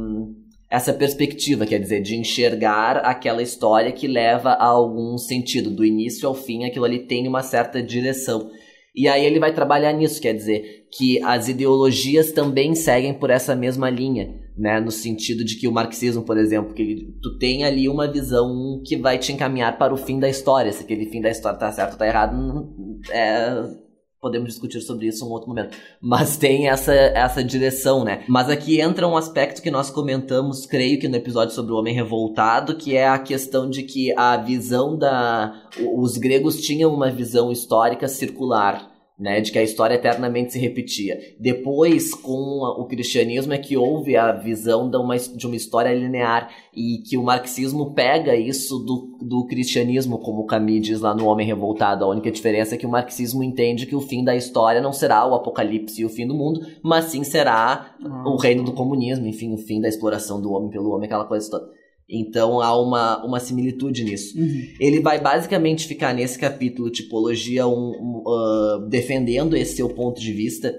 [0.70, 6.28] essa perspectiva, quer dizer, de enxergar aquela história que leva a algum sentido, do início
[6.28, 8.50] ao fim, aquilo ali tem uma certa direção.
[8.96, 13.54] E aí ele vai trabalhar nisso, quer dizer, que as ideologias também seguem por essa
[13.56, 14.80] mesma linha, né?
[14.80, 18.82] No sentido de que o marxismo, por exemplo, que ele, tu tem ali uma visão
[18.86, 20.72] que vai te encaminhar para o fim da história.
[20.72, 22.74] Se aquele fim da história tá certo ou tá errado,
[23.12, 23.85] é,
[24.26, 25.78] podemos discutir sobre isso em um outro momento.
[26.02, 28.24] Mas tem essa, essa direção, né?
[28.28, 31.94] Mas aqui entra um aspecto que nós comentamos, creio que no episódio sobre o homem
[31.94, 35.54] revoltado, que é a questão de que a visão da.
[35.96, 41.18] Os gregos tinham uma visão histórica circular né, de que a história eternamente se repetia.
[41.40, 46.50] Depois, com o cristianismo, é que houve a visão de uma, de uma história linear
[46.76, 51.28] e que o marxismo pega isso do, do cristianismo, como o Camus diz lá no
[51.28, 52.04] Homem Revoltado.
[52.04, 55.26] A única diferença é que o marxismo entende que o fim da história não será
[55.26, 58.34] o apocalipse e o fim do mundo, mas sim será uhum.
[58.34, 61.50] o reino do comunismo, enfim, o fim da exploração do homem pelo homem, aquela coisa
[61.50, 61.85] toda.
[62.10, 64.38] Então há uma, uma similitude nisso.
[64.38, 64.68] Uhum.
[64.80, 70.32] Ele vai basicamente ficar nesse capítulo Tipologia um, um, uh, defendendo esse seu ponto de
[70.32, 70.76] vista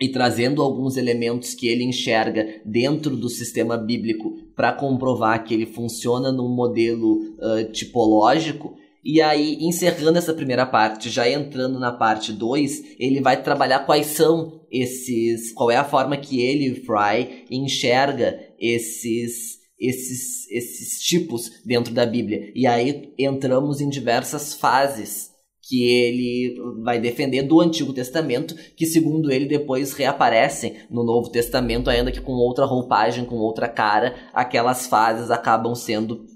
[0.00, 5.66] e trazendo alguns elementos que ele enxerga dentro do sistema bíblico para comprovar que ele
[5.66, 8.76] funciona num modelo uh, tipológico.
[9.04, 14.06] E aí, encerrando essa primeira parte, já entrando na parte 2, ele vai trabalhar quais
[14.06, 15.52] são esses.
[15.52, 22.52] qual é a forma que ele, Fry, enxerga esses esses, esses tipos dentro da Bíblia.
[22.54, 29.30] E aí entramos em diversas fases que ele vai defender do Antigo Testamento, que segundo
[29.30, 34.86] ele depois reaparecem no Novo Testamento, ainda que com outra roupagem, com outra cara, aquelas
[34.86, 36.26] fases acabam sendo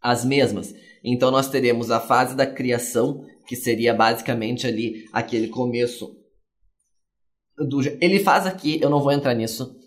[0.00, 0.74] as mesmas.
[1.04, 6.16] Então nós teremos a fase da criação, que seria basicamente ali aquele começo
[7.56, 7.80] do...
[8.00, 9.77] Ele faz aqui, eu não vou entrar nisso,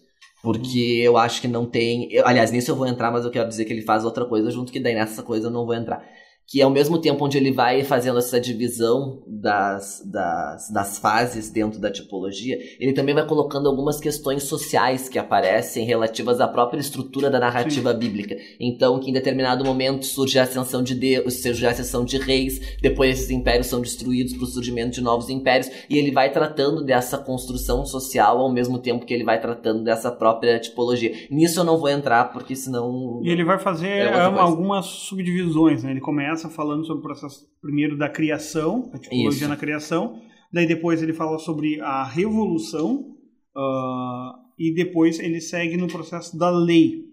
[0.41, 2.11] porque eu acho que não tem.
[2.11, 4.51] Eu, aliás, nisso eu vou entrar, mas eu quero dizer que ele faz outra coisa
[4.51, 6.03] junto, que daí nessa coisa eu não vou entrar
[6.51, 11.79] que ao mesmo tempo onde ele vai fazendo essa divisão das, das, das fases dentro
[11.79, 17.29] da tipologia, ele também vai colocando algumas questões sociais que aparecem relativas à própria estrutura
[17.29, 17.99] da narrativa Sim.
[17.99, 18.35] bíblica.
[18.59, 22.59] Então, que em determinado momento surge a ascensão de Deus, surge a ascensão de reis,
[22.81, 26.83] depois esses impérios são destruídos para o surgimento de novos impérios, e ele vai tratando
[26.83, 31.13] dessa construção social ao mesmo tempo que ele vai tratando dessa própria tipologia.
[31.29, 33.21] Nisso eu não vou entrar, porque senão.
[33.23, 35.91] E ele vai fazer é algumas subdivisões, né?
[35.91, 39.47] Ele começa começa falando sobre o processo primeiro da criação, a tipologia Isso.
[39.47, 40.21] na criação,
[40.51, 43.15] daí depois ele fala sobre a revolução
[43.55, 47.05] uh, e depois ele segue no processo da lei.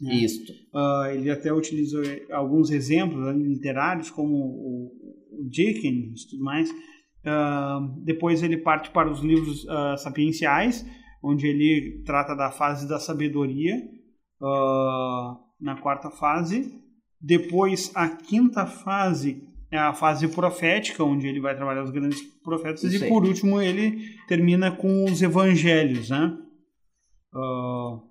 [0.00, 0.16] Né?
[0.16, 0.52] Isso.
[0.74, 4.92] Uh, ele até utiliza alguns exemplos né, literários como o,
[5.40, 6.70] o Dickens e tudo mais.
[6.70, 9.66] Uh, depois ele parte para os livros
[9.98, 10.86] sapienciais,
[11.22, 13.82] onde ele trata da fase da sabedoria,
[15.58, 16.85] na quarta fase.
[17.20, 22.84] Depois, a quinta fase é a fase profética, onde ele vai trabalhar os grandes profetas.
[22.84, 26.38] E por último, ele termina com os evangelhos, né?
[27.34, 28.05] Uh,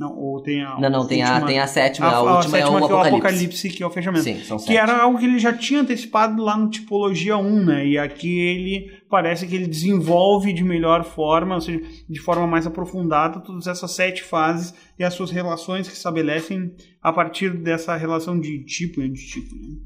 [0.00, 0.80] não, ou tem a.
[0.80, 2.06] Não, não, tem, última, a, tem a sétima.
[2.06, 3.06] A, a, a última sétima é o que Apocalipse.
[3.06, 4.24] é o Apocalipse, que é o fechamento.
[4.24, 7.86] Sim, são Que era algo que ele já tinha antecipado lá no Tipologia 1, né?
[7.86, 12.66] E aqui ele parece que ele desenvolve de melhor forma, ou seja, de forma mais
[12.66, 16.72] aprofundada, todas essas sete fases e as suas relações que estabelecem
[17.02, 19.54] a partir dessa relação de tipo e antitipo.
[19.54, 19.76] Né?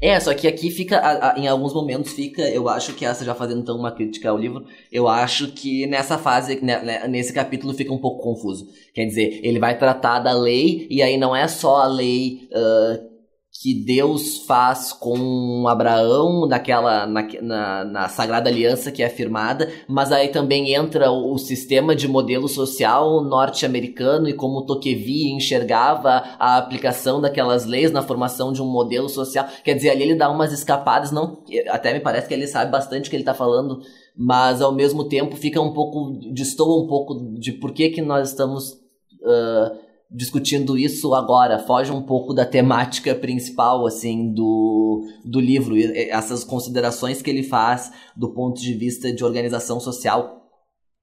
[0.00, 3.24] É, só que aqui fica, a, a, em alguns momentos fica, eu acho que essa
[3.24, 7.32] já fazendo então uma crítica ao livro, eu acho que nessa fase, né, né, nesse
[7.32, 8.68] capítulo fica um pouco confuso.
[8.92, 13.15] Quer dizer, ele vai tratar da lei, e aí não é só a lei uh,
[13.60, 20.12] que Deus faz com Abraão naquela na, na, na, Sagrada Aliança que é firmada, mas
[20.12, 26.56] aí também entra o, o sistema de modelo social norte-americano e como Tocqueville enxergava a
[26.56, 29.46] aplicação daquelas leis na formação de um modelo social.
[29.64, 33.06] Quer dizer, ali ele dá umas escapadas, não, até me parece que ele sabe bastante
[33.06, 33.80] o que ele está falando,
[34.16, 38.30] mas ao mesmo tempo fica um pouco destoa um pouco de por que que nós
[38.30, 45.74] estamos uh, discutindo isso agora, foge um pouco da temática principal, assim, do, do livro.
[45.76, 50.36] Essas considerações que ele faz do ponto de vista de organização social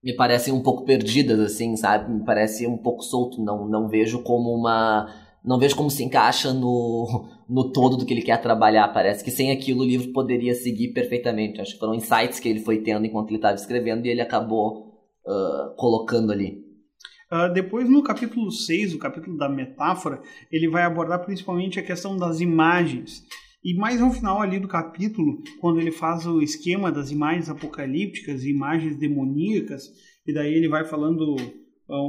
[0.04, 2.14] me parecem um pouco perdidas, assim, sabe?
[2.14, 3.42] Me parece um pouco solto.
[3.42, 5.08] Não, não vejo como uma.
[5.44, 8.90] Não vejo como se encaixa no, no todo do que ele quer trabalhar.
[8.90, 11.62] Parece que sem aquilo o livro poderia seguir perfeitamente.
[11.62, 14.90] Acho que foram insights que ele foi tendo enquanto ele estava escrevendo e ele acabou
[15.26, 16.73] uh, colocando ali.
[17.34, 20.22] Uh, depois, no capítulo 6, o capítulo da metáfora,
[20.52, 23.24] ele vai abordar principalmente a questão das imagens.
[23.64, 28.44] E mais no final ali do capítulo, quando ele faz o esquema das imagens apocalípticas
[28.44, 29.90] e imagens demoníacas,
[30.28, 31.36] e daí ele vai falando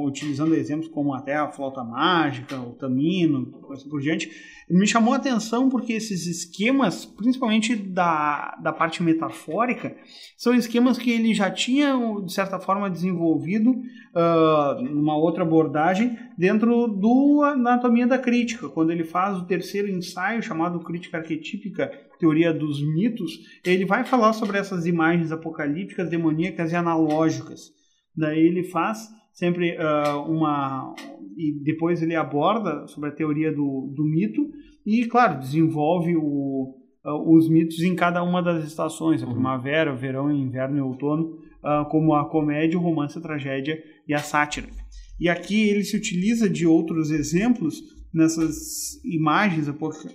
[0.07, 4.31] utilizando exemplos como até a flauta mágica, o tamino, assim por diante,
[4.71, 9.95] me chamou a atenção porque esses esquemas, principalmente da, da parte metafórica,
[10.37, 11.95] são esquemas que ele já tinha,
[12.25, 19.05] de certa forma, desenvolvido uh, numa outra abordagem dentro do Anatomia da Crítica, quando ele
[19.05, 23.33] faz o terceiro ensaio chamado Crítica Arquetípica, Teoria dos Mitos,
[23.65, 27.73] ele vai falar sobre essas imagens apocalípticas, demoníacas e analógicas.
[28.17, 30.95] Daí ele faz sempre uh, uma.
[31.37, 34.51] E depois ele aborda sobre a teoria do, do mito
[34.87, 36.75] e, claro, desenvolve o,
[37.05, 39.33] os mitos em cada uma das estações, a uhum.
[39.33, 44.15] primavera, o verão, inverno e outono, uh, como a comédia, o romance, a tragédia e
[44.15, 44.69] a sátira.
[45.19, 47.83] E aqui ele se utiliza de outros exemplos
[48.13, 49.69] nessas imagens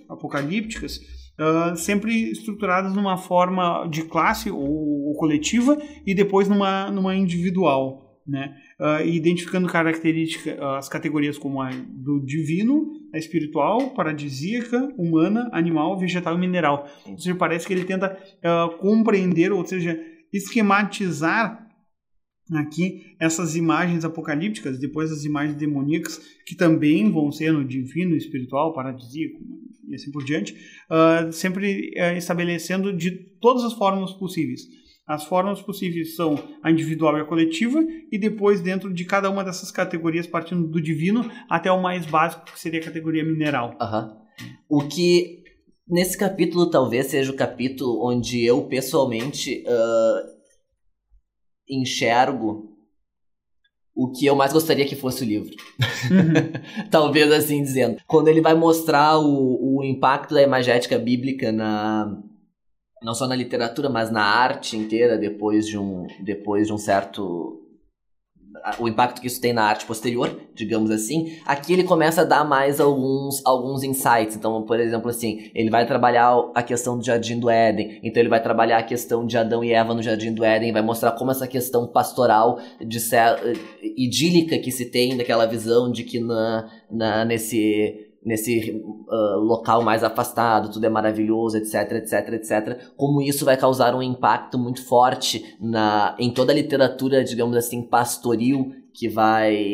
[0.08, 0.98] apocalípticas,
[1.38, 8.10] uh, sempre estruturadas numa forma de classe ou, ou, coletiva e depois numa, numa individual
[8.26, 8.54] né?
[8.80, 15.98] Uh, identificando características, uh, as categorias como a do divino, a espiritual, paradisíaca, humana, animal,
[15.98, 16.88] vegetal e mineral.
[17.04, 20.00] Ou seja, parece que ele tenta uh, compreender, ou seja,
[20.32, 21.68] esquematizar
[22.54, 28.72] aqui essas imagens apocalípticas, depois as imagens demoníacas, que também vão ser no divino, espiritual,
[28.72, 29.38] paradisíaco
[29.88, 30.56] e assim por diante,
[31.32, 33.10] sempre eh, estabelecendo de
[33.40, 34.79] todas as formas possíveis
[35.10, 39.42] as formas possíveis são a individual e a coletiva, e depois, dentro de cada uma
[39.42, 43.76] dessas categorias, partindo do divino até o mais básico, que seria a categoria mineral.
[43.80, 44.16] Uhum.
[44.68, 45.42] O que
[45.88, 50.30] nesse capítulo talvez seja o capítulo onde eu pessoalmente uh,
[51.68, 52.70] enxergo
[53.92, 55.56] o que eu mais gostaria que fosse o livro.
[56.08, 56.86] Uhum.
[56.88, 58.00] talvez assim dizendo.
[58.06, 62.16] Quando ele vai mostrar o, o impacto da imagética bíblica na
[63.02, 67.60] não só na literatura, mas na arte inteira, depois de um, depois de um certo
[68.78, 72.44] o impacto que isso tem na arte posterior, digamos assim, aqui ele começa a dar
[72.44, 74.36] mais alguns, alguns insights.
[74.36, 78.28] Então, por exemplo, assim, ele vai trabalhar a questão do Jardim do Éden, então ele
[78.28, 81.30] vai trabalhar a questão de Adão e Eva no Jardim do Éden, vai mostrar como
[81.30, 83.38] essa questão pastoral, de ser,
[83.82, 90.04] idílica que se tem daquela visão de que na, na, nesse nesse uh, local mais
[90.04, 92.92] afastado, tudo é maravilhoso, etc, etc, etc.
[92.96, 97.82] Como isso vai causar um impacto muito forte na, em toda a literatura, digamos assim,
[97.82, 99.72] pastoril que vai,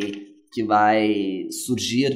[0.53, 2.12] que vai surgir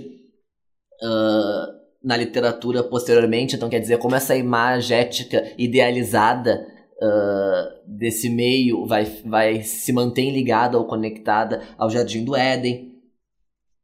[1.03, 3.57] uh, na literatura posteriormente.
[3.57, 6.65] Então, quer dizer, como essa imagética idealizada
[7.03, 12.90] uh, desse meio vai, vai se manter ligada ou conectada ao Jardim do Éden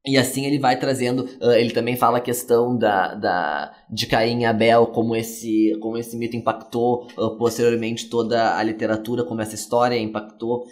[0.07, 4.42] e assim ele vai trazendo, uh, ele também fala a questão da, da, de Caim
[4.42, 9.57] e Abel, como esse, como esse mito impactou uh, posteriormente toda a literatura, como essa
[9.57, 10.64] história impactou.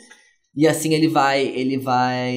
[0.54, 2.36] E assim ele vai, ele vai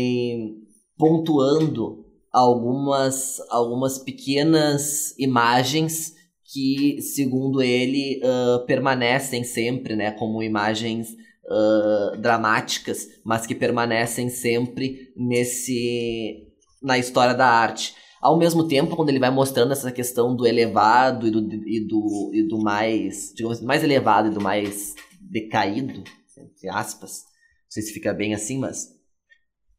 [0.97, 6.15] pontuando algumas, algumas pequenas imagens
[6.51, 11.09] que, segundo ele, uh, permanecem sempre, né, como imagens
[11.45, 16.46] uh, dramáticas, mas que permanecem sempre nesse
[16.87, 17.93] na história da arte.
[18.19, 22.31] Ao mesmo tempo, quando ele vai mostrando essa questão do elevado e do, e do,
[22.33, 26.03] e do mais, digamos, mais elevado e do mais decaído,
[26.35, 28.97] entre aspas, não sei se fica bem assim, mas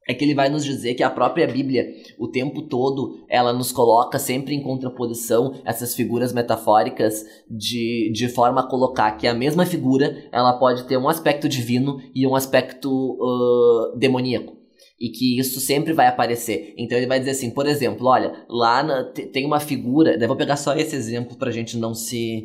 [0.09, 1.87] é que ele vai nos dizer que a própria Bíblia,
[2.19, 8.63] o tempo todo, ela nos coloca sempre em contraposição essas figuras metafóricas de, de forma
[8.63, 12.91] a colocar que a mesma figura ela pode ter um aspecto divino e um aspecto
[12.91, 14.58] uh, demoníaco.
[15.01, 16.75] E que isso sempre vai aparecer.
[16.77, 20.19] Então ele vai dizer assim, por exemplo, olha, lá na, tem uma figura.
[20.27, 22.45] Vou pegar só esse exemplo pra gente não se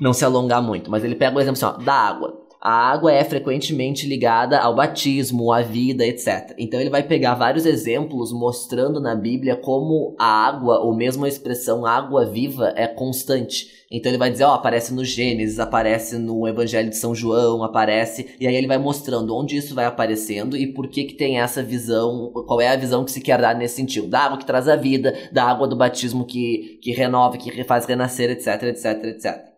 [0.00, 0.90] não se alongar muito.
[0.90, 4.74] Mas ele pega o exemplo assim, ó, da água a água é frequentemente ligada ao
[4.74, 6.54] batismo, à vida, etc.
[6.58, 11.28] Então ele vai pegar vários exemplos mostrando na Bíblia como a água, ou mesmo a
[11.28, 13.80] expressão água viva, é constante.
[13.90, 18.34] Então ele vai dizer, ó, aparece no Gênesis, aparece no Evangelho de São João, aparece,
[18.38, 21.62] e aí ele vai mostrando onde isso vai aparecendo e por que que tem essa
[21.62, 24.68] visão, qual é a visão que se quer dar nesse sentido, da água que traz
[24.68, 29.49] a vida, da água do batismo que, que renova, que faz renascer, etc, etc, etc.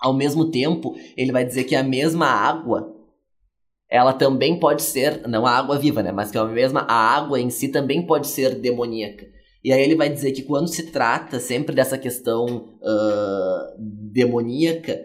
[0.00, 2.94] Ao mesmo tempo, ele vai dizer que a mesma água,
[3.90, 6.12] ela também pode ser, não a água viva, né?
[6.12, 9.26] Mas que a mesma a água em si também pode ser demoníaca.
[9.64, 12.46] E aí ele vai dizer que quando se trata sempre dessa questão
[12.80, 15.04] uh, demoníaca,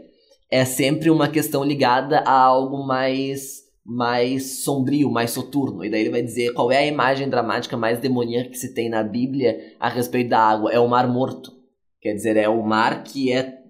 [0.49, 5.83] é sempre uma questão ligada a algo mais mais sombrio, mais soturno.
[5.83, 8.87] E daí ele vai dizer qual é a imagem dramática mais demoníaca que se tem
[8.89, 10.71] na Bíblia a respeito da água.
[10.71, 11.51] É o mar morto.
[11.99, 13.62] Quer dizer, é o mar que é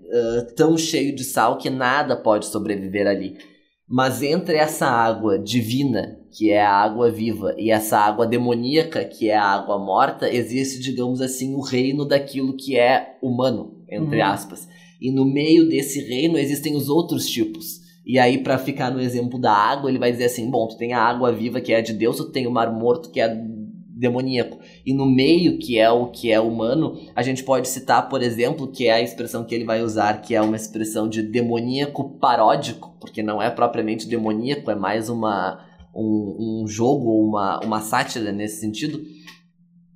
[0.55, 3.37] tão cheio de sal que nada pode sobreviver ali.
[3.87, 9.29] Mas entre essa água divina, que é a água viva, e essa água demoníaca, que
[9.29, 14.25] é a água morta, existe, digamos assim, o reino daquilo que é humano, entre uhum.
[14.25, 14.67] aspas.
[15.01, 17.83] E no meio desse reino existem os outros tipos.
[18.05, 20.93] E aí, para ficar no exemplo da água, ele vai dizer assim: bom, tu tem
[20.93, 23.27] a água viva que é de Deus, tu tem o mar morto que é
[23.93, 24.59] demoníaco.
[24.85, 28.67] E no meio, que é o que é humano, a gente pode citar, por exemplo,
[28.67, 32.97] que é a expressão que ele vai usar, que é uma expressão de demoníaco paródico,
[32.99, 35.63] porque não é propriamente demoníaco, é mais uma,
[35.95, 39.01] um, um jogo, uma, uma sátira nesse sentido.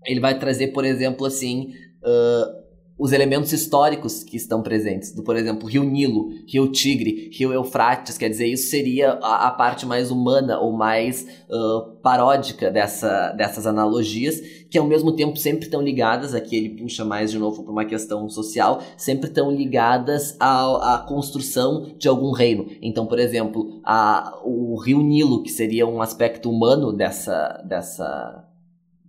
[0.05, 1.73] Ele vai trazer, por exemplo, assim.
[2.03, 2.56] Uh,
[2.97, 8.17] os elementos históricos que estão presentes, do, por exemplo, Rio Nilo, Rio Tigre, Rio Eufrates,
[8.17, 13.67] quer dizer, isso seria a, a parte mais humana ou mais uh, paródica dessa, dessas
[13.67, 14.39] analogias,
[14.69, 17.85] que ao mesmo tempo sempre estão ligadas, aqui ele puxa mais de novo para uma
[17.85, 22.65] questão social, sempre estão ligadas à, à construção de algum reino.
[22.81, 28.46] Então, por exemplo, a, o Rio Nilo, que seria um aspecto humano dessa, dessa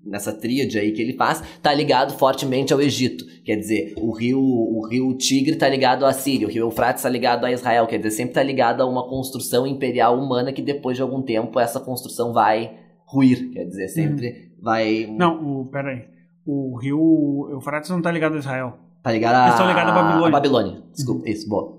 [0.09, 3.25] nessa tríade aí que ele faz, tá ligado fortemente ao Egito.
[3.45, 7.09] Quer dizer, o rio, o rio Tigre tá ligado à Síria, o rio Eufrates tá
[7.09, 10.97] ligado a Israel, quer dizer, sempre tá ligado a uma construção imperial humana que depois
[10.97, 12.73] de algum tempo essa construção vai
[13.05, 14.63] ruir, quer dizer, sempre hum.
[14.63, 15.07] vai...
[15.07, 16.05] Não, o, pera aí,
[16.47, 18.75] o rio Eufrates não tá ligado a Israel.
[19.03, 19.43] Tá ligado a...
[19.43, 20.29] Eles estão ligados à Babilônia.
[20.29, 21.33] A Babilônia, desculpa, uhum.
[21.33, 21.78] isso, boa.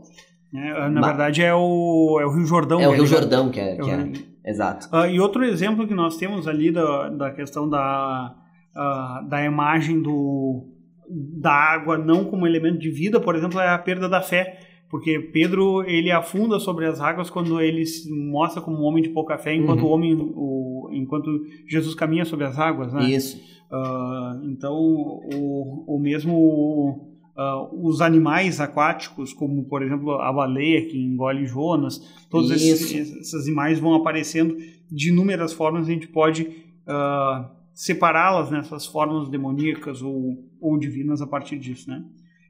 [0.53, 2.79] É, na verdade é o, é o Rio Jordão.
[2.79, 4.11] É o Rio Jordão que é, é que é,
[4.45, 4.87] Exato.
[4.95, 8.35] Uh, e outro exemplo que nós temos ali da, da questão da,
[8.75, 10.65] uh, da imagem do,
[11.07, 14.59] da água não como elemento de vida, por exemplo, é a perda da fé.
[14.89, 19.09] Porque Pedro ele afunda sobre as águas quando ele se mostra como um homem de
[19.09, 19.87] pouca fé, enquanto uhum.
[19.87, 21.29] o homem, o, enquanto
[21.67, 23.03] Jesus caminha sobre as águas, né?
[23.03, 23.37] Isso.
[23.71, 27.08] Uh, então o, o mesmo
[27.39, 31.97] Uh, os animais aquáticos, como por exemplo a baleia que engole Jonas,
[32.29, 34.57] todas essas imagens vão aparecendo
[34.91, 35.87] de inúmeras formas.
[35.87, 42.03] A gente pode uh, separá-las nessas formas demoníacas ou, ou divinas a partir disso, né?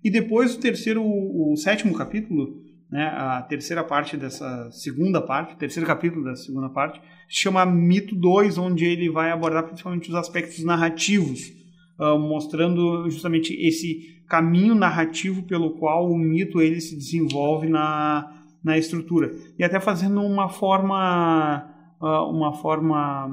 [0.04, 2.60] E depois o terceiro, o, sétimo capítulo,
[2.90, 7.64] né, a terceira parte dessa segunda parte, o terceiro capítulo da segunda parte, se chama
[7.64, 11.54] Mito 2, onde ele vai abordar principalmente os aspectos narrativos,
[12.00, 18.32] uh, mostrando justamente esse caminho narrativo pelo qual o mito ele se desenvolve na,
[18.64, 19.32] na estrutura.
[19.58, 21.68] E até fazendo uma forma
[22.00, 23.28] uh, uma forma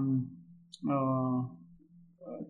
[0.85, 1.49] uh,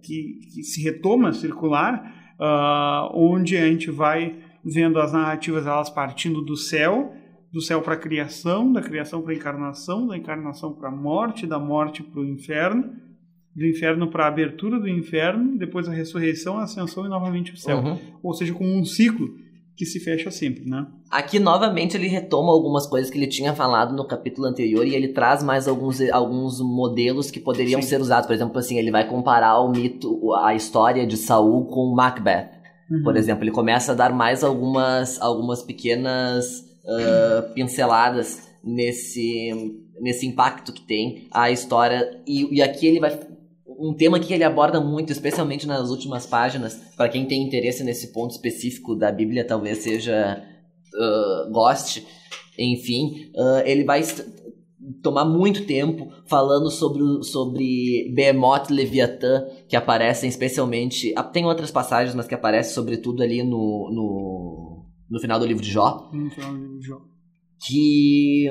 [0.03, 6.41] que, que, se retoma circular uh, onde a gente vai vendo as narrativas elas partindo
[6.41, 7.13] do céu
[7.53, 11.47] do céu para a criação da criação para a encarnação da encarnação para a morte
[11.47, 12.93] da morte para o inferno
[13.57, 17.57] do inferno para a abertura do inferno, depois a ressurreição, a ascensão e novamente o
[17.57, 17.79] céu.
[17.79, 17.99] Uhum.
[18.23, 19.29] Ou seja, como um ciclo.
[19.75, 20.87] que se fecha sempre, né?
[21.11, 25.09] Aqui, novamente, ele retoma algumas coisas que ele tinha falado no capítulo anterior e ele
[25.09, 27.89] traz mais alguns, alguns modelos que poderiam Sim.
[27.89, 28.27] ser usados.
[28.27, 32.51] Por exemplo, assim, ele vai comparar o mito, a história de Saul com Macbeth.
[32.91, 33.03] Uhum.
[33.03, 39.51] Por exemplo, ele começa a dar mais algumas, algumas pequenas uh, pinceladas nesse,
[40.01, 42.23] nesse impacto que tem a história.
[42.27, 43.11] E, e aqui ele vai
[43.79, 48.13] um tema que ele aborda muito, especialmente nas últimas páginas, para quem tem interesse nesse
[48.13, 50.43] ponto específico da Bíblia, talvez seja
[50.95, 52.07] uh, goste.
[52.59, 54.03] Enfim, uh, ele vai
[55.03, 61.13] tomar muito tempo falando sobre, sobre Behemoth Leviatã, que aparecem especialmente.
[61.17, 65.63] Ah, tem outras passagens, mas que aparecem sobretudo ali no, no, no final do livro
[65.63, 66.11] de Jó.
[66.13, 67.01] No final do livro de Jó.
[67.67, 68.47] Que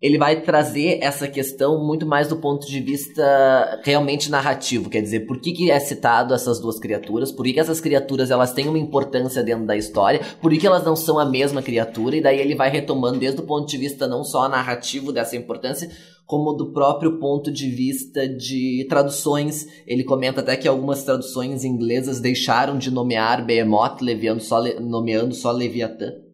[0.00, 5.20] ele vai trazer essa questão muito mais do ponto de vista realmente narrativo, quer dizer,
[5.20, 8.68] por que, que é citado essas duas criaturas, por que, que essas criaturas elas têm
[8.68, 12.20] uma importância dentro da história, por que, que elas não são a mesma criatura, e
[12.20, 15.90] daí ele vai retomando desde o ponto de vista não só narrativo dessa importância,
[16.26, 19.66] como do próprio ponto de vista de traduções.
[19.86, 24.00] Ele comenta até que algumas traduções inglesas deixaram de nomear Behemoth,
[24.40, 26.25] só, nomeando só Leviatã.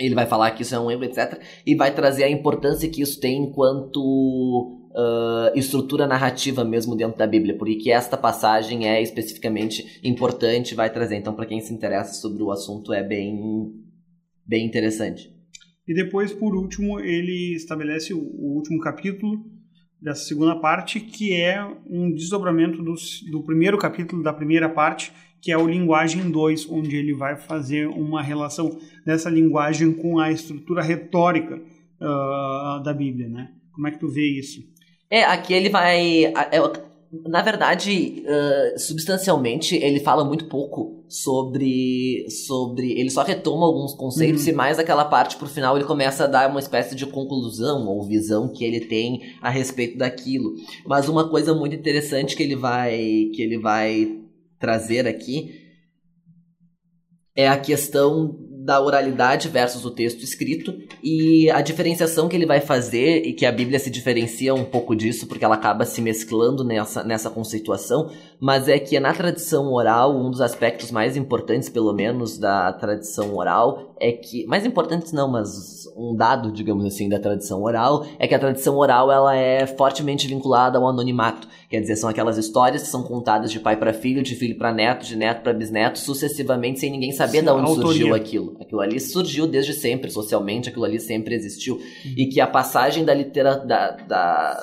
[0.00, 1.40] Ele vai falar que isso é um erro, etc.
[1.66, 7.26] E vai trazer a importância que isso tem enquanto uh, estrutura narrativa mesmo dentro da
[7.26, 7.56] Bíblia.
[7.56, 11.16] Porque esta passagem é especificamente importante, vai trazer.
[11.16, 13.72] Então, para quem se interessa sobre o assunto, é bem,
[14.46, 15.30] bem interessante.
[15.86, 19.44] E depois, por último, ele estabelece o, último capítulo
[20.00, 22.94] dessa segunda parte, que é um desdobramento do,
[23.30, 27.86] do primeiro capítulo da primeira parte, que é o linguagem 2, onde ele vai fazer
[27.88, 33.50] uma relação dessa linguagem com a estrutura retórica uh, da Bíblia, né?
[33.72, 34.60] Como é que tu vê isso?
[35.10, 36.24] É, aqui ele vai...
[36.24, 36.90] É,
[37.26, 42.24] na verdade, uh, substancialmente, ele fala muito pouco sobre.
[42.46, 44.52] sobre Ele só retoma alguns conceitos uhum.
[44.52, 48.06] e mais aquela parte pro final ele começa a dar uma espécie de conclusão ou
[48.06, 50.54] visão que ele tem a respeito daquilo.
[50.86, 52.96] Mas uma coisa muito interessante que ele vai.
[53.34, 54.19] que ele vai
[54.60, 55.68] trazer aqui
[57.34, 62.60] é a questão da oralidade versus o texto escrito e a diferenciação que ele vai
[62.60, 66.62] fazer e que a Bíblia se diferencia um pouco disso porque ela acaba se mesclando
[66.62, 71.92] nessa, nessa conceituação, mas é que na tradição oral, um dos aspectos mais importantes, pelo
[71.94, 77.18] menos, da tradição oral é que, mais importantes não, mas um dado, digamos assim, da
[77.18, 81.46] tradição oral é que a tradição oral ela é fortemente vinculada ao anonimato.
[81.68, 84.72] Quer dizer, são aquelas histórias que são contadas de pai para filho, de filho para
[84.72, 88.56] neto, de neto para bisneto, sucessivamente, sem ninguém saber Sim, de onde surgiu aquilo.
[88.58, 91.74] Aquilo ali surgiu desde sempre, socialmente, aquilo ali sempre existiu.
[91.74, 92.14] Uhum.
[92.16, 93.66] E que a passagem da literatura.
[93.66, 94.60] Da, da,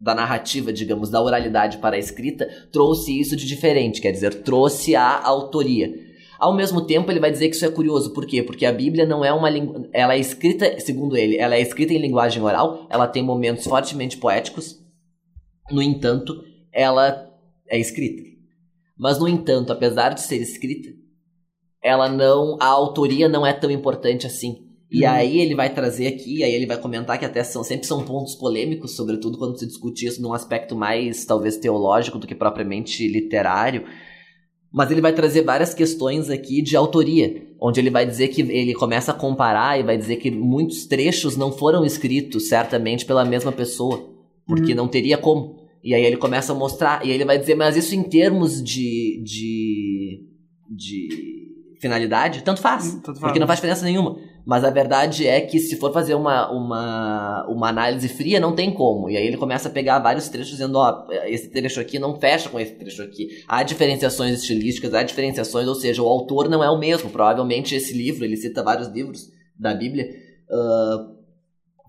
[0.00, 4.94] da narrativa, digamos, da oralidade para a escrita, trouxe isso de diferente, quer dizer, trouxe
[4.94, 5.94] a autoria.
[6.38, 8.42] Ao mesmo tempo, ele vai dizer que isso é curioso, por quê?
[8.42, 9.88] Porque a Bíblia não é uma língua.
[9.92, 14.16] Ela é escrita, segundo ele, ela é escrita em linguagem oral, ela tem momentos fortemente
[14.16, 14.82] poéticos,
[15.70, 17.30] no entanto, ela
[17.68, 18.22] é escrita.
[18.96, 20.90] Mas, no entanto, apesar de ser escrita,
[21.82, 22.56] ela não.
[22.60, 24.64] A autoria não é tão importante assim.
[24.90, 25.10] E hum.
[25.10, 28.34] aí ele vai trazer aqui, aí ele vai comentar que até são, sempre são pontos
[28.34, 33.84] polêmicos, sobretudo quando se discute isso num aspecto mais, talvez, teológico do que propriamente literário.
[34.74, 38.74] Mas ele vai trazer várias questões aqui de autoria, onde ele vai dizer que ele
[38.74, 43.52] começa a comparar e vai dizer que muitos trechos não foram escritos certamente pela mesma
[43.52, 44.10] pessoa,
[44.44, 44.76] porque hum.
[44.76, 45.62] não teria como.
[45.80, 49.22] E aí ele começa a mostrar, e ele vai dizer, mas isso em termos de.
[49.22, 50.26] de.
[50.68, 51.08] de
[51.80, 52.94] finalidade, tanto faz.
[52.94, 53.30] Hum, tanto faz.
[53.30, 54.18] Porque não faz diferença nenhuma.
[54.44, 58.72] Mas a verdade é que se for fazer uma, uma, uma análise fria, não tem
[58.72, 59.08] como.
[59.08, 62.50] E aí ele começa a pegar vários trechos dizendo, ó, esse trecho aqui não fecha
[62.50, 63.42] com esse trecho aqui.
[63.48, 67.08] Há diferenciações estilísticas, há diferenciações, ou seja, o autor não é o mesmo.
[67.08, 70.10] Provavelmente esse livro, ele cita vários livros da Bíblia,
[70.50, 71.14] uh,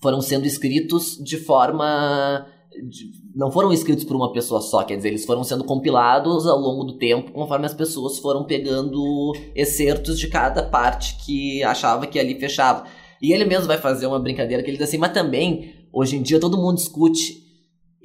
[0.01, 2.47] foram sendo escritos de forma
[3.36, 6.84] não foram escritos por uma pessoa só, quer dizer, eles foram sendo compilados ao longo
[6.84, 12.40] do tempo, conforme as pessoas foram pegando excertos de cada parte que achava que ali
[12.40, 12.86] fechava.
[13.22, 16.22] E ele mesmo vai fazer uma brincadeira que ele diz assim, mas também, hoje em
[16.22, 17.45] dia todo mundo discute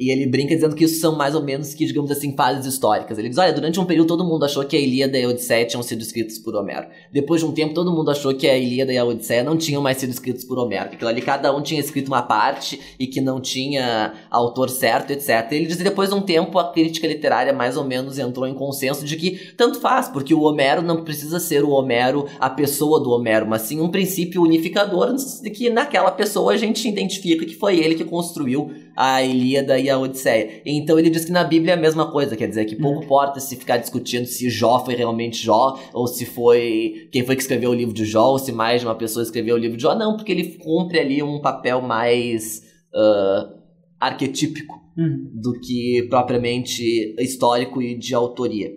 [0.01, 3.19] e ele brinca dizendo que isso são mais ou menos que, digamos assim, fases históricas.
[3.19, 5.67] Ele diz: olha, durante um período todo mundo achou que a Ilíada e a Odisseia
[5.67, 6.87] tinham sido escritos por Homero.
[7.13, 9.83] Depois de um tempo, todo mundo achou que a Ilíada e a Odisseia não tinham
[9.83, 10.89] mais sido escritos por Homero.
[10.89, 15.53] Que ali cada um tinha escrito uma parte e que não tinha autor certo, etc.
[15.53, 19.05] Ele diz depois de um tempo a crítica literária mais ou menos entrou em consenso
[19.05, 23.11] de que tanto faz, porque o Homero não precisa ser o Homero, a pessoa do
[23.11, 27.79] Homero, mas sim um princípio unificador de que naquela pessoa a gente identifica que foi
[27.79, 28.71] ele que construiu
[29.03, 30.61] a Ilíada e a Odisseia.
[30.67, 33.41] Então ele diz que na Bíblia é a mesma coisa, quer dizer que pouco importa
[33.41, 37.71] se ficar discutindo se Jó foi realmente Jó, ou se foi quem foi que escreveu
[37.71, 39.95] o livro de Jó, ou se mais de uma pessoa escreveu o livro de Jó,
[39.95, 42.63] não, porque ele cumpre ali um papel mais
[42.95, 43.59] uh,
[43.99, 45.31] arquetípico Uhum.
[45.33, 48.71] do que propriamente histórico e de autoria.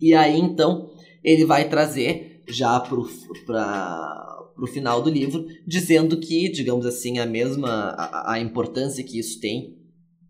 [0.00, 0.90] E aí então
[1.24, 3.08] ele vai trazer já pro,
[3.46, 4.23] pra,
[4.54, 9.40] pro final do livro, dizendo que, digamos assim, a mesma a, a importância que isso
[9.40, 9.76] tem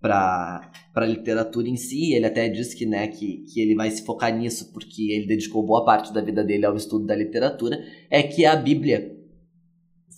[0.01, 2.13] para a literatura em si.
[2.13, 5.65] Ele até diz que, né, que, que ele vai se focar nisso porque ele dedicou
[5.65, 7.83] boa parte da vida dele ao estudo da literatura.
[8.11, 9.17] É que a Bíblia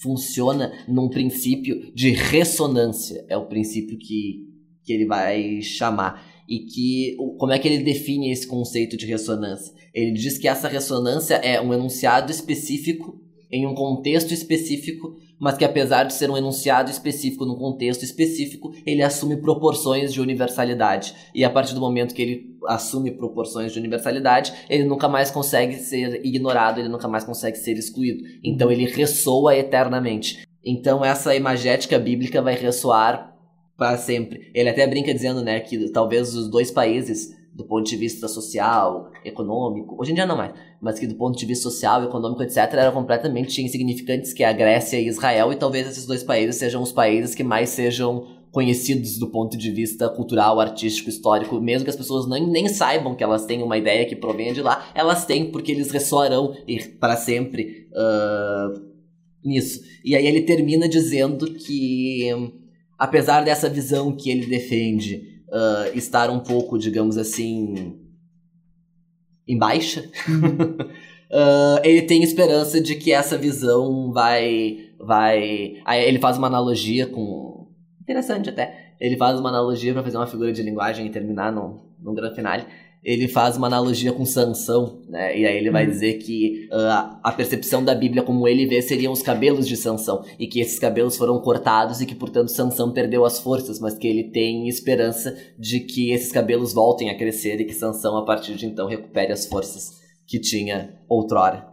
[0.03, 3.25] funciona num princípio de ressonância.
[3.29, 4.49] É o princípio que,
[4.83, 6.35] que ele vai chamar.
[6.49, 9.73] E que como é que ele define esse conceito de ressonância?
[9.93, 15.64] Ele diz que essa ressonância é um enunciado específico em um contexto específico, mas que
[15.64, 21.14] apesar de ser um enunciado específico num contexto específico, ele assume proporções de universalidade.
[21.34, 25.76] E a partir do momento que ele assume proporções de universalidade, ele nunca mais consegue
[25.76, 28.24] ser ignorado, ele nunca mais consegue ser excluído.
[28.42, 30.47] Então ele ressoa eternamente.
[30.64, 33.36] Então essa imagética bíblica vai ressoar
[33.76, 34.51] para sempre.
[34.55, 39.11] Ele até brinca dizendo, né, que talvez os dois países do ponto de vista social,
[39.25, 42.59] econômico, hoje em dia não mais, mas que do ponto de vista social, econômico, etc,
[42.75, 46.83] eram completamente insignificantes, que é a Grécia e Israel, e talvez esses dois países sejam
[46.83, 51.91] os países que mais sejam conhecidos do ponto de vista cultural, artístico, histórico, mesmo que
[51.91, 55.25] as pessoas nem, nem saibam que elas têm uma ideia que provenha de lá, elas
[55.25, 56.55] têm porque eles ressoarão
[57.01, 58.73] para sempre ah,
[59.43, 59.81] nisso.
[60.05, 62.31] E aí ele termina dizendo que
[62.99, 67.99] apesar dessa visão que ele defende ah, estar um pouco, digamos assim,
[69.47, 70.09] em baixa,
[71.30, 74.90] ah, ele tem esperança de que essa visão vai.
[74.99, 75.74] vai.
[75.84, 77.68] Aí ele faz uma analogia com.
[78.01, 78.94] Interessante até.
[79.01, 82.34] Ele faz uma analogia para fazer uma figura de linguagem e terminar num, num grande
[82.34, 82.64] finale.
[83.05, 85.38] Ele faz uma analogia com Sansão, né?
[85.38, 85.90] E aí ele vai Uhum.
[85.90, 90.24] dizer que ah, a percepção da Bíblia como ele vê seriam os cabelos de Sansão
[90.40, 94.09] e que esses cabelos foram cortados e que portanto Sansão perdeu as forças, mas que
[94.09, 98.57] ele tem esperança de que esses cabelos voltem a crescer e que Sansão a partir
[98.57, 101.68] de então recupere as forças que tinha outrora.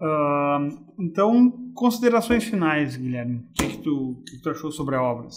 [0.00, 3.36] Ah, então, considerações finais, Guilherme.
[3.36, 5.28] O que, que, tu, que que tu achou sobre a obra?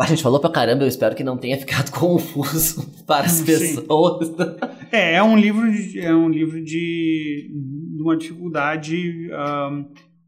[0.00, 3.44] A gente falou pra caramba, eu espero que não tenha ficado confuso para as Sim.
[3.44, 4.30] pessoas.
[4.92, 7.50] É, é um livro de, é um livro de,
[7.96, 9.70] de uma dificuldade ah,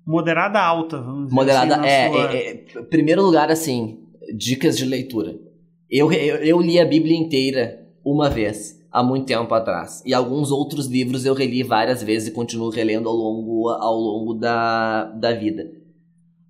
[0.05, 2.49] moderada alta, vamos dizer Moderada, assim, é, sua- é,
[2.79, 4.01] é, Primeiro lugar, assim,
[4.37, 5.39] dicas de leitura.
[5.89, 10.03] Eu, eu, eu li a Bíblia inteira uma vez, há muito tempo atrás.
[10.05, 14.35] E alguns outros livros eu reli várias vezes e continuo relendo ao longo, ao longo
[14.35, 15.71] da, da vida.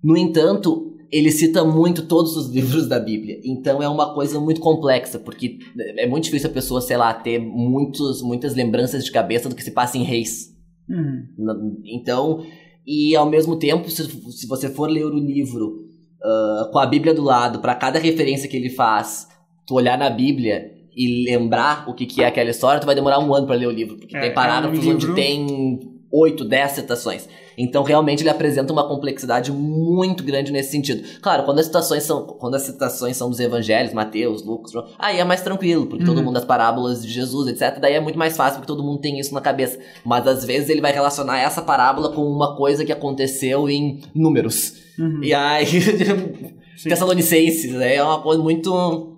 [0.03, 3.39] No entanto, ele cita muito todos os livros da Bíblia.
[3.43, 5.59] Então é uma coisa muito complexa, porque
[5.97, 9.63] é muito difícil a pessoa, sei lá, ter muitos, muitas lembranças de cabeça do que
[9.63, 10.49] se passa em Reis.
[10.89, 11.77] Uhum.
[11.85, 12.43] Então,
[12.85, 15.85] e ao mesmo tempo, se, se você for ler o livro
[16.23, 19.27] ah, com a Bíblia do lado, para cada referência que ele faz,
[19.67, 23.19] tu olhar na Bíblia e lembrar o que, que é aquela história, tu vai demorar
[23.19, 25.79] um ano para ler o livro, porque É, tem parágrafos é um onde livro- tem
[26.11, 27.29] 8, 10 citações.
[27.57, 31.03] Então, realmente, ele apresenta uma complexidade muito grande nesse sentido.
[31.21, 35.19] Claro, quando as citações são, quando as citações são dos evangelhos, Mateus, Lucas, João, aí
[35.19, 36.23] é mais tranquilo, porque todo Uhum.
[36.25, 37.79] mundo das parábolas de Jesus, etc.
[37.79, 39.77] Daí é muito mais fácil, porque todo mundo tem isso na cabeça.
[40.05, 44.73] Mas às vezes ele vai relacionar essa parábola com uma coisa que aconteceu em números.
[44.97, 45.23] Uhum.
[45.23, 45.65] E aí.
[46.83, 47.95] Tessalonicenses, né?
[47.95, 49.17] é uma coisa muito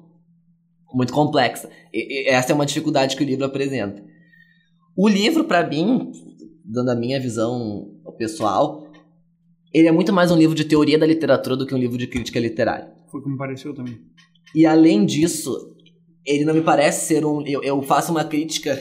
[0.94, 1.70] muito complexa.
[1.94, 4.04] E- e essa é uma dificuldade que o livro apresenta.
[4.96, 6.12] O livro, pra mim,
[6.64, 7.88] dando a minha visão
[8.18, 8.88] pessoal,
[9.74, 12.08] ele é muito mais um livro de teoria da literatura do que um livro de
[12.08, 12.92] crítica literária.
[13.12, 14.00] Foi como pareceu também.
[14.56, 15.76] E além disso,
[16.26, 17.42] ele não me parece ser um.
[17.46, 18.80] Eu, eu faço uma crítica.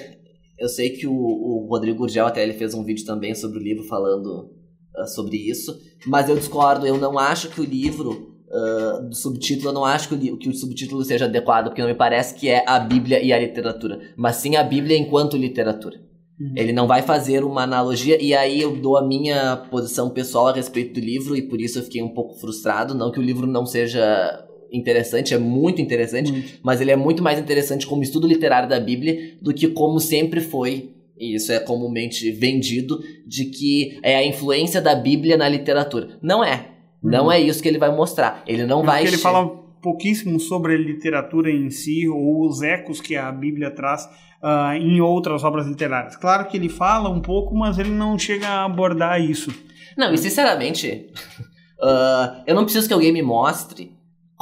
[0.59, 3.63] Eu sei que o, o Rodrigo Gurgel até ele fez um vídeo também sobre o
[3.63, 4.51] livro falando
[4.97, 5.77] ah, sobre isso,
[6.07, 6.87] mas eu discordo.
[6.87, 10.49] Eu não acho que o livro ah, do subtítulo, eu não acho que o, que
[10.51, 13.99] o subtítulo seja adequado, porque não me parece que é a Bíblia e a literatura,
[14.15, 15.99] mas sim a Bíblia enquanto literatura.
[16.41, 16.53] Uhum.
[16.57, 20.53] Ele não vai fazer uma analogia, e aí eu dou a minha posição pessoal a
[20.53, 22.95] respeito do livro, e por isso eu fiquei um pouco frustrado.
[22.95, 26.59] Não que o livro não seja interessante, é muito interessante, Muito.
[26.63, 30.41] mas ele é muito mais interessante como estudo literário da Bíblia do que como sempre
[30.41, 36.19] foi, e isso é comumente vendido, de que é a influência da Bíblia na literatura.
[36.23, 36.69] Não é.
[37.03, 37.33] Não Uhum.
[37.33, 38.43] é isso que ele vai mostrar.
[38.47, 39.05] Ele não vai.
[39.07, 44.09] Ele fala pouquíssimo sobre a literatura em si ou os ecos que a Bíblia traz
[44.41, 46.17] ah, em outras obras literárias.
[46.17, 49.53] Claro que ele fala um pouco, mas ele não chega a abordar isso.
[49.97, 51.11] Não, e sinceramente,
[51.83, 53.93] ah, eu não preciso que alguém me mostre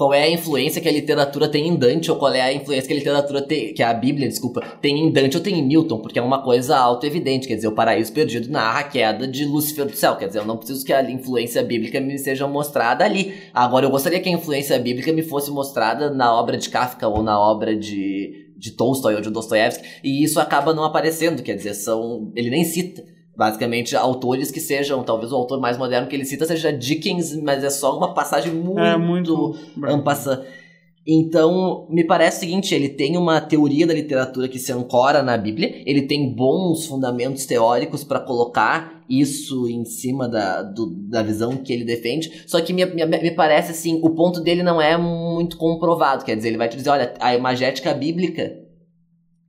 [0.00, 2.88] qual é a influência que a literatura tem em Dante, ou qual é a influência
[2.88, 5.98] que a literatura tem, que a Bíblia, desculpa, tem em Dante ou tem em Milton,
[5.98, 9.84] porque é uma coisa auto-evidente, quer dizer, o paraíso perdido narra a queda de Lúcifer
[9.84, 13.34] do céu, quer dizer, eu não preciso que a influência bíblica me seja mostrada ali.
[13.52, 17.22] Agora, eu gostaria que a influência bíblica me fosse mostrada na obra de Kafka ou
[17.22, 21.74] na obra de, de Tolstói ou de Dostoiévski, e isso acaba não aparecendo, quer dizer,
[21.74, 23.04] são, ele nem cita
[23.40, 27.64] basicamente autores que sejam, talvez o autor mais moderno que ele cita seja Dickens, mas
[27.64, 30.42] é só uma passagem muito, é, muito ampassã.
[31.06, 35.38] Então, me parece o seguinte, ele tem uma teoria da literatura que se ancora na
[35.38, 41.56] Bíblia, ele tem bons fundamentos teóricos para colocar isso em cima da, do, da visão
[41.56, 44.98] que ele defende, só que me, me, me, parece assim, o ponto dele não é
[44.98, 48.54] muito comprovado, quer dizer, ele vai te dizer, olha, a imagética bíblica,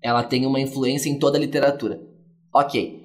[0.02, 2.00] ela tem uma influência em toda a literatura.
[2.54, 3.01] Ok,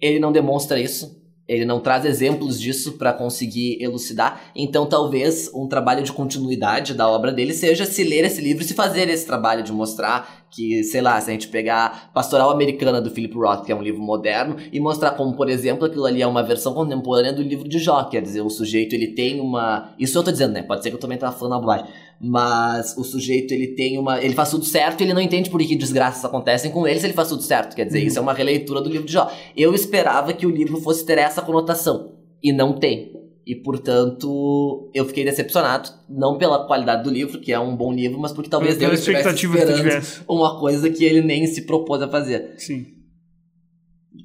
[0.00, 1.18] ele não demonstra isso.
[1.48, 4.50] Ele não traz exemplos disso para conseguir elucidar.
[4.54, 8.66] Então, talvez um trabalho de continuidade da obra dele seja se ler esse livro e
[8.66, 13.00] se fazer esse trabalho de mostrar que, sei lá, se a gente pegar Pastoral Americana
[13.00, 16.22] do Philip Roth, que é um livro moderno, e mostrar como, por exemplo, aquilo ali
[16.22, 19.92] é uma versão contemporânea do livro de Jó, quer dizer, o sujeito ele tem uma.
[19.98, 20.62] Isso eu tô dizendo, né?
[20.62, 21.86] Pode ser que eu também tava falando a bobagem.
[22.20, 24.22] Mas o sujeito ele tem uma.
[24.22, 27.06] Ele faz tudo certo e ele não entende por que desgraças acontecem com ele se
[27.06, 27.76] ele faz tudo certo.
[27.76, 28.06] Quer dizer, uhum.
[28.06, 29.30] isso é uma releitura do livro de Jó.
[29.56, 32.12] Eu esperava que o livro fosse ter essa conotação.
[32.42, 33.27] E não tem.
[33.48, 35.88] E, portanto, eu fiquei decepcionado.
[36.06, 39.46] Não pela qualidade do livro, que é um bom livro, mas porque talvez Deus estivesse
[39.46, 42.52] esperando uma coisa que ele nem se propôs a fazer.
[42.58, 42.86] Sim.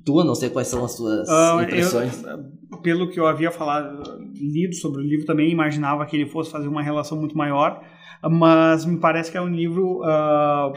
[0.03, 2.21] Tu, não sei quais são as suas uh, impressões.
[2.21, 6.51] Eu, pelo que eu havia falado, lido sobre o livro, também imaginava que ele fosse
[6.51, 7.82] fazer uma relação muito maior,
[8.30, 10.74] mas me parece que é um livro uh,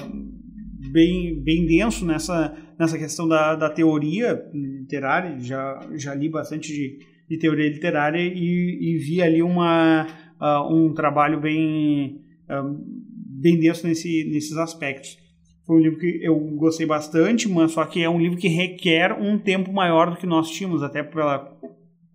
[0.93, 5.37] bem, bem denso nessa, nessa questão da, da teoria literária.
[5.41, 10.07] Já, já li bastante de de teoria literária e, e vi ali uma,
[10.41, 12.79] uh, um trabalho bem, uh,
[13.41, 15.19] bem denso nesse, nesses aspectos.
[15.67, 19.13] Foi um livro que eu gostei bastante, mas só que é um livro que requer
[19.13, 21.53] um tempo maior do que nós tínhamos, até pela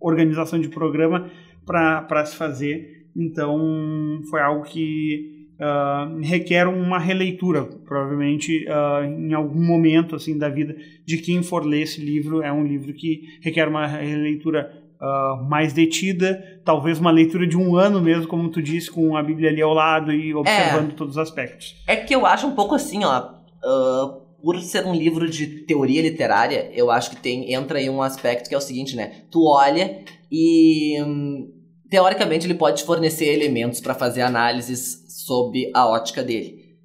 [0.00, 1.30] organização de programa
[1.66, 3.06] para se fazer.
[3.14, 10.48] Então, foi algo que uh, requer uma releitura, provavelmente uh, em algum momento assim da
[10.48, 12.42] vida de quem for ler esse livro.
[12.42, 17.76] É um livro que requer uma releitura uh, mais detida, talvez uma leitura de um
[17.76, 20.94] ano mesmo, como tu disse, com a Bíblia ali ao lado e observando é.
[20.94, 21.74] todos os aspectos.
[21.86, 23.32] É que eu acho um pouco assim, ó.
[23.64, 28.02] Uh, por ser um livro de teoria literária, eu acho que tem entra aí um
[28.02, 29.22] aspecto que é o seguinte, né?
[29.30, 31.52] Tu olha e hum,
[31.88, 36.76] teoricamente ele pode te fornecer elementos para fazer análises sob a ótica dele.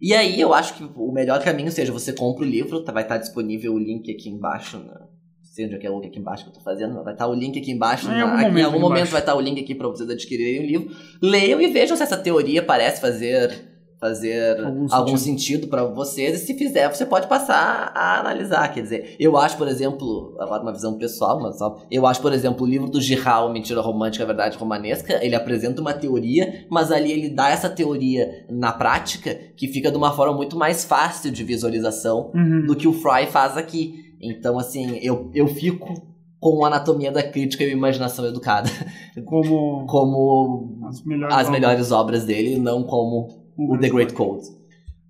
[0.00, 3.02] E aí eu acho que o melhor caminho seja você compra o livro, tá, vai
[3.02, 5.06] estar disponível o link aqui embaixo na,
[5.52, 7.26] sei onde é que é o link aqui embaixo que eu tô fazendo, vai estar
[7.26, 8.10] o link aqui embaixo.
[8.10, 10.60] Em algum, na, momento, em algum momento vai estar o link aqui para vocês adquirirem
[10.60, 10.96] o livro.
[11.20, 16.44] Leiam e vejam se essa teoria parece fazer fazer algum, algum sentido, para vocês e
[16.44, 20.72] se fizer você pode passar a analisar quer dizer eu acho por exemplo agora uma
[20.72, 24.58] visão pessoal mas só eu acho por exemplo o livro do Gihal Mentira Romântica Verdade
[24.58, 29.88] Romanesca ele apresenta uma teoria mas ali ele dá essa teoria na prática que fica
[29.88, 32.66] de uma forma muito mais fácil de visualização uhum.
[32.66, 35.92] do que o Fry faz aqui então, assim, eu, eu fico
[36.38, 38.68] com a anatomia da crítica e a imaginação educada.
[39.26, 41.60] Como, como as, melhores, as obras.
[41.60, 44.48] melhores obras dele, não como o The Great Code.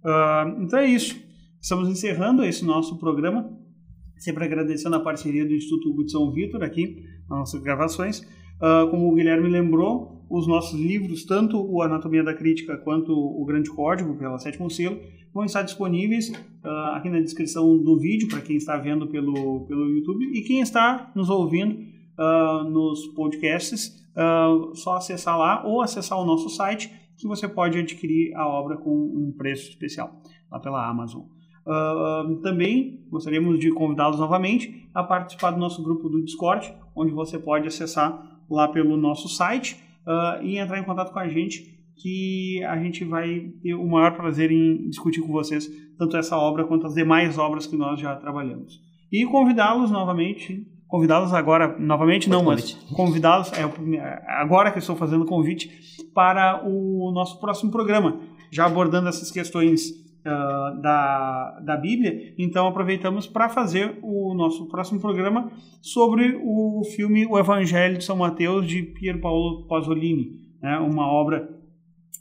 [0.05, 1.17] Uh, então é isso.
[1.61, 3.49] Estamos encerrando esse nosso programa.
[4.19, 8.21] Sempre agradecendo a parceria do Instituto São Vitor aqui nas nossas gravações.
[8.61, 13.45] Uh, como o Guilherme lembrou, os nossos livros, tanto o Anatomia da Crítica quanto o
[13.45, 14.99] Grande Código, pela Sétimo Selo,
[15.33, 19.91] vão estar disponíveis uh, aqui na descrição do vídeo para quem está vendo pelo, pelo
[19.91, 21.75] YouTube e quem está nos ouvindo
[22.19, 27.79] uh, nos podcasts, uh, só acessar lá ou acessar o nosso site que você pode
[27.79, 31.25] adquirir a obra com um preço especial lá pela Amazon.
[32.43, 37.69] também gostaríamos de convidá-los novamente a participar do nosso grupo do Discord, onde você pode
[37.69, 39.92] acessar lá pelo nosso site
[40.43, 44.51] e entrar em contato com a gente que a gente vai ter o maior prazer
[44.51, 48.81] em discutir com vocês tanto essa obra quanto as demais obras que nós já trabalhamos.
[49.11, 53.63] E convidá-los novamente, convidá-los agora, novamente não, mas convidá-los, é,
[54.27, 55.71] agora que estou fazendo o convite,
[56.15, 59.93] para o nosso próximo programa, já abordando essas questões
[60.27, 62.35] uh, da, da Bíblia.
[62.39, 65.51] Então aproveitamos para fazer o nosso próximo programa
[65.81, 71.49] sobre o filme O Evangelho de São Mateus, de Pier Paolo Pasolini, né, uma obra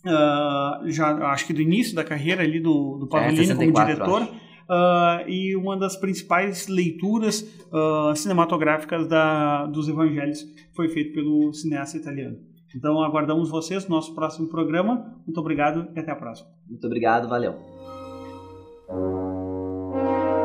[0.06, 4.24] uh, já acho que do início da carreira ali do, do Pavolini é, como diretor.
[4.72, 11.98] Uh, e uma das principais leituras uh, cinematográficas da, dos evangelhos foi feito pelo cineasta
[11.98, 12.38] italiano.
[12.74, 15.14] Então aguardamos vocês no nosso próximo programa.
[15.26, 16.50] Muito obrigado e até a próxima.
[16.70, 17.71] Muito obrigado, valeu.
[18.92, 20.41] thank you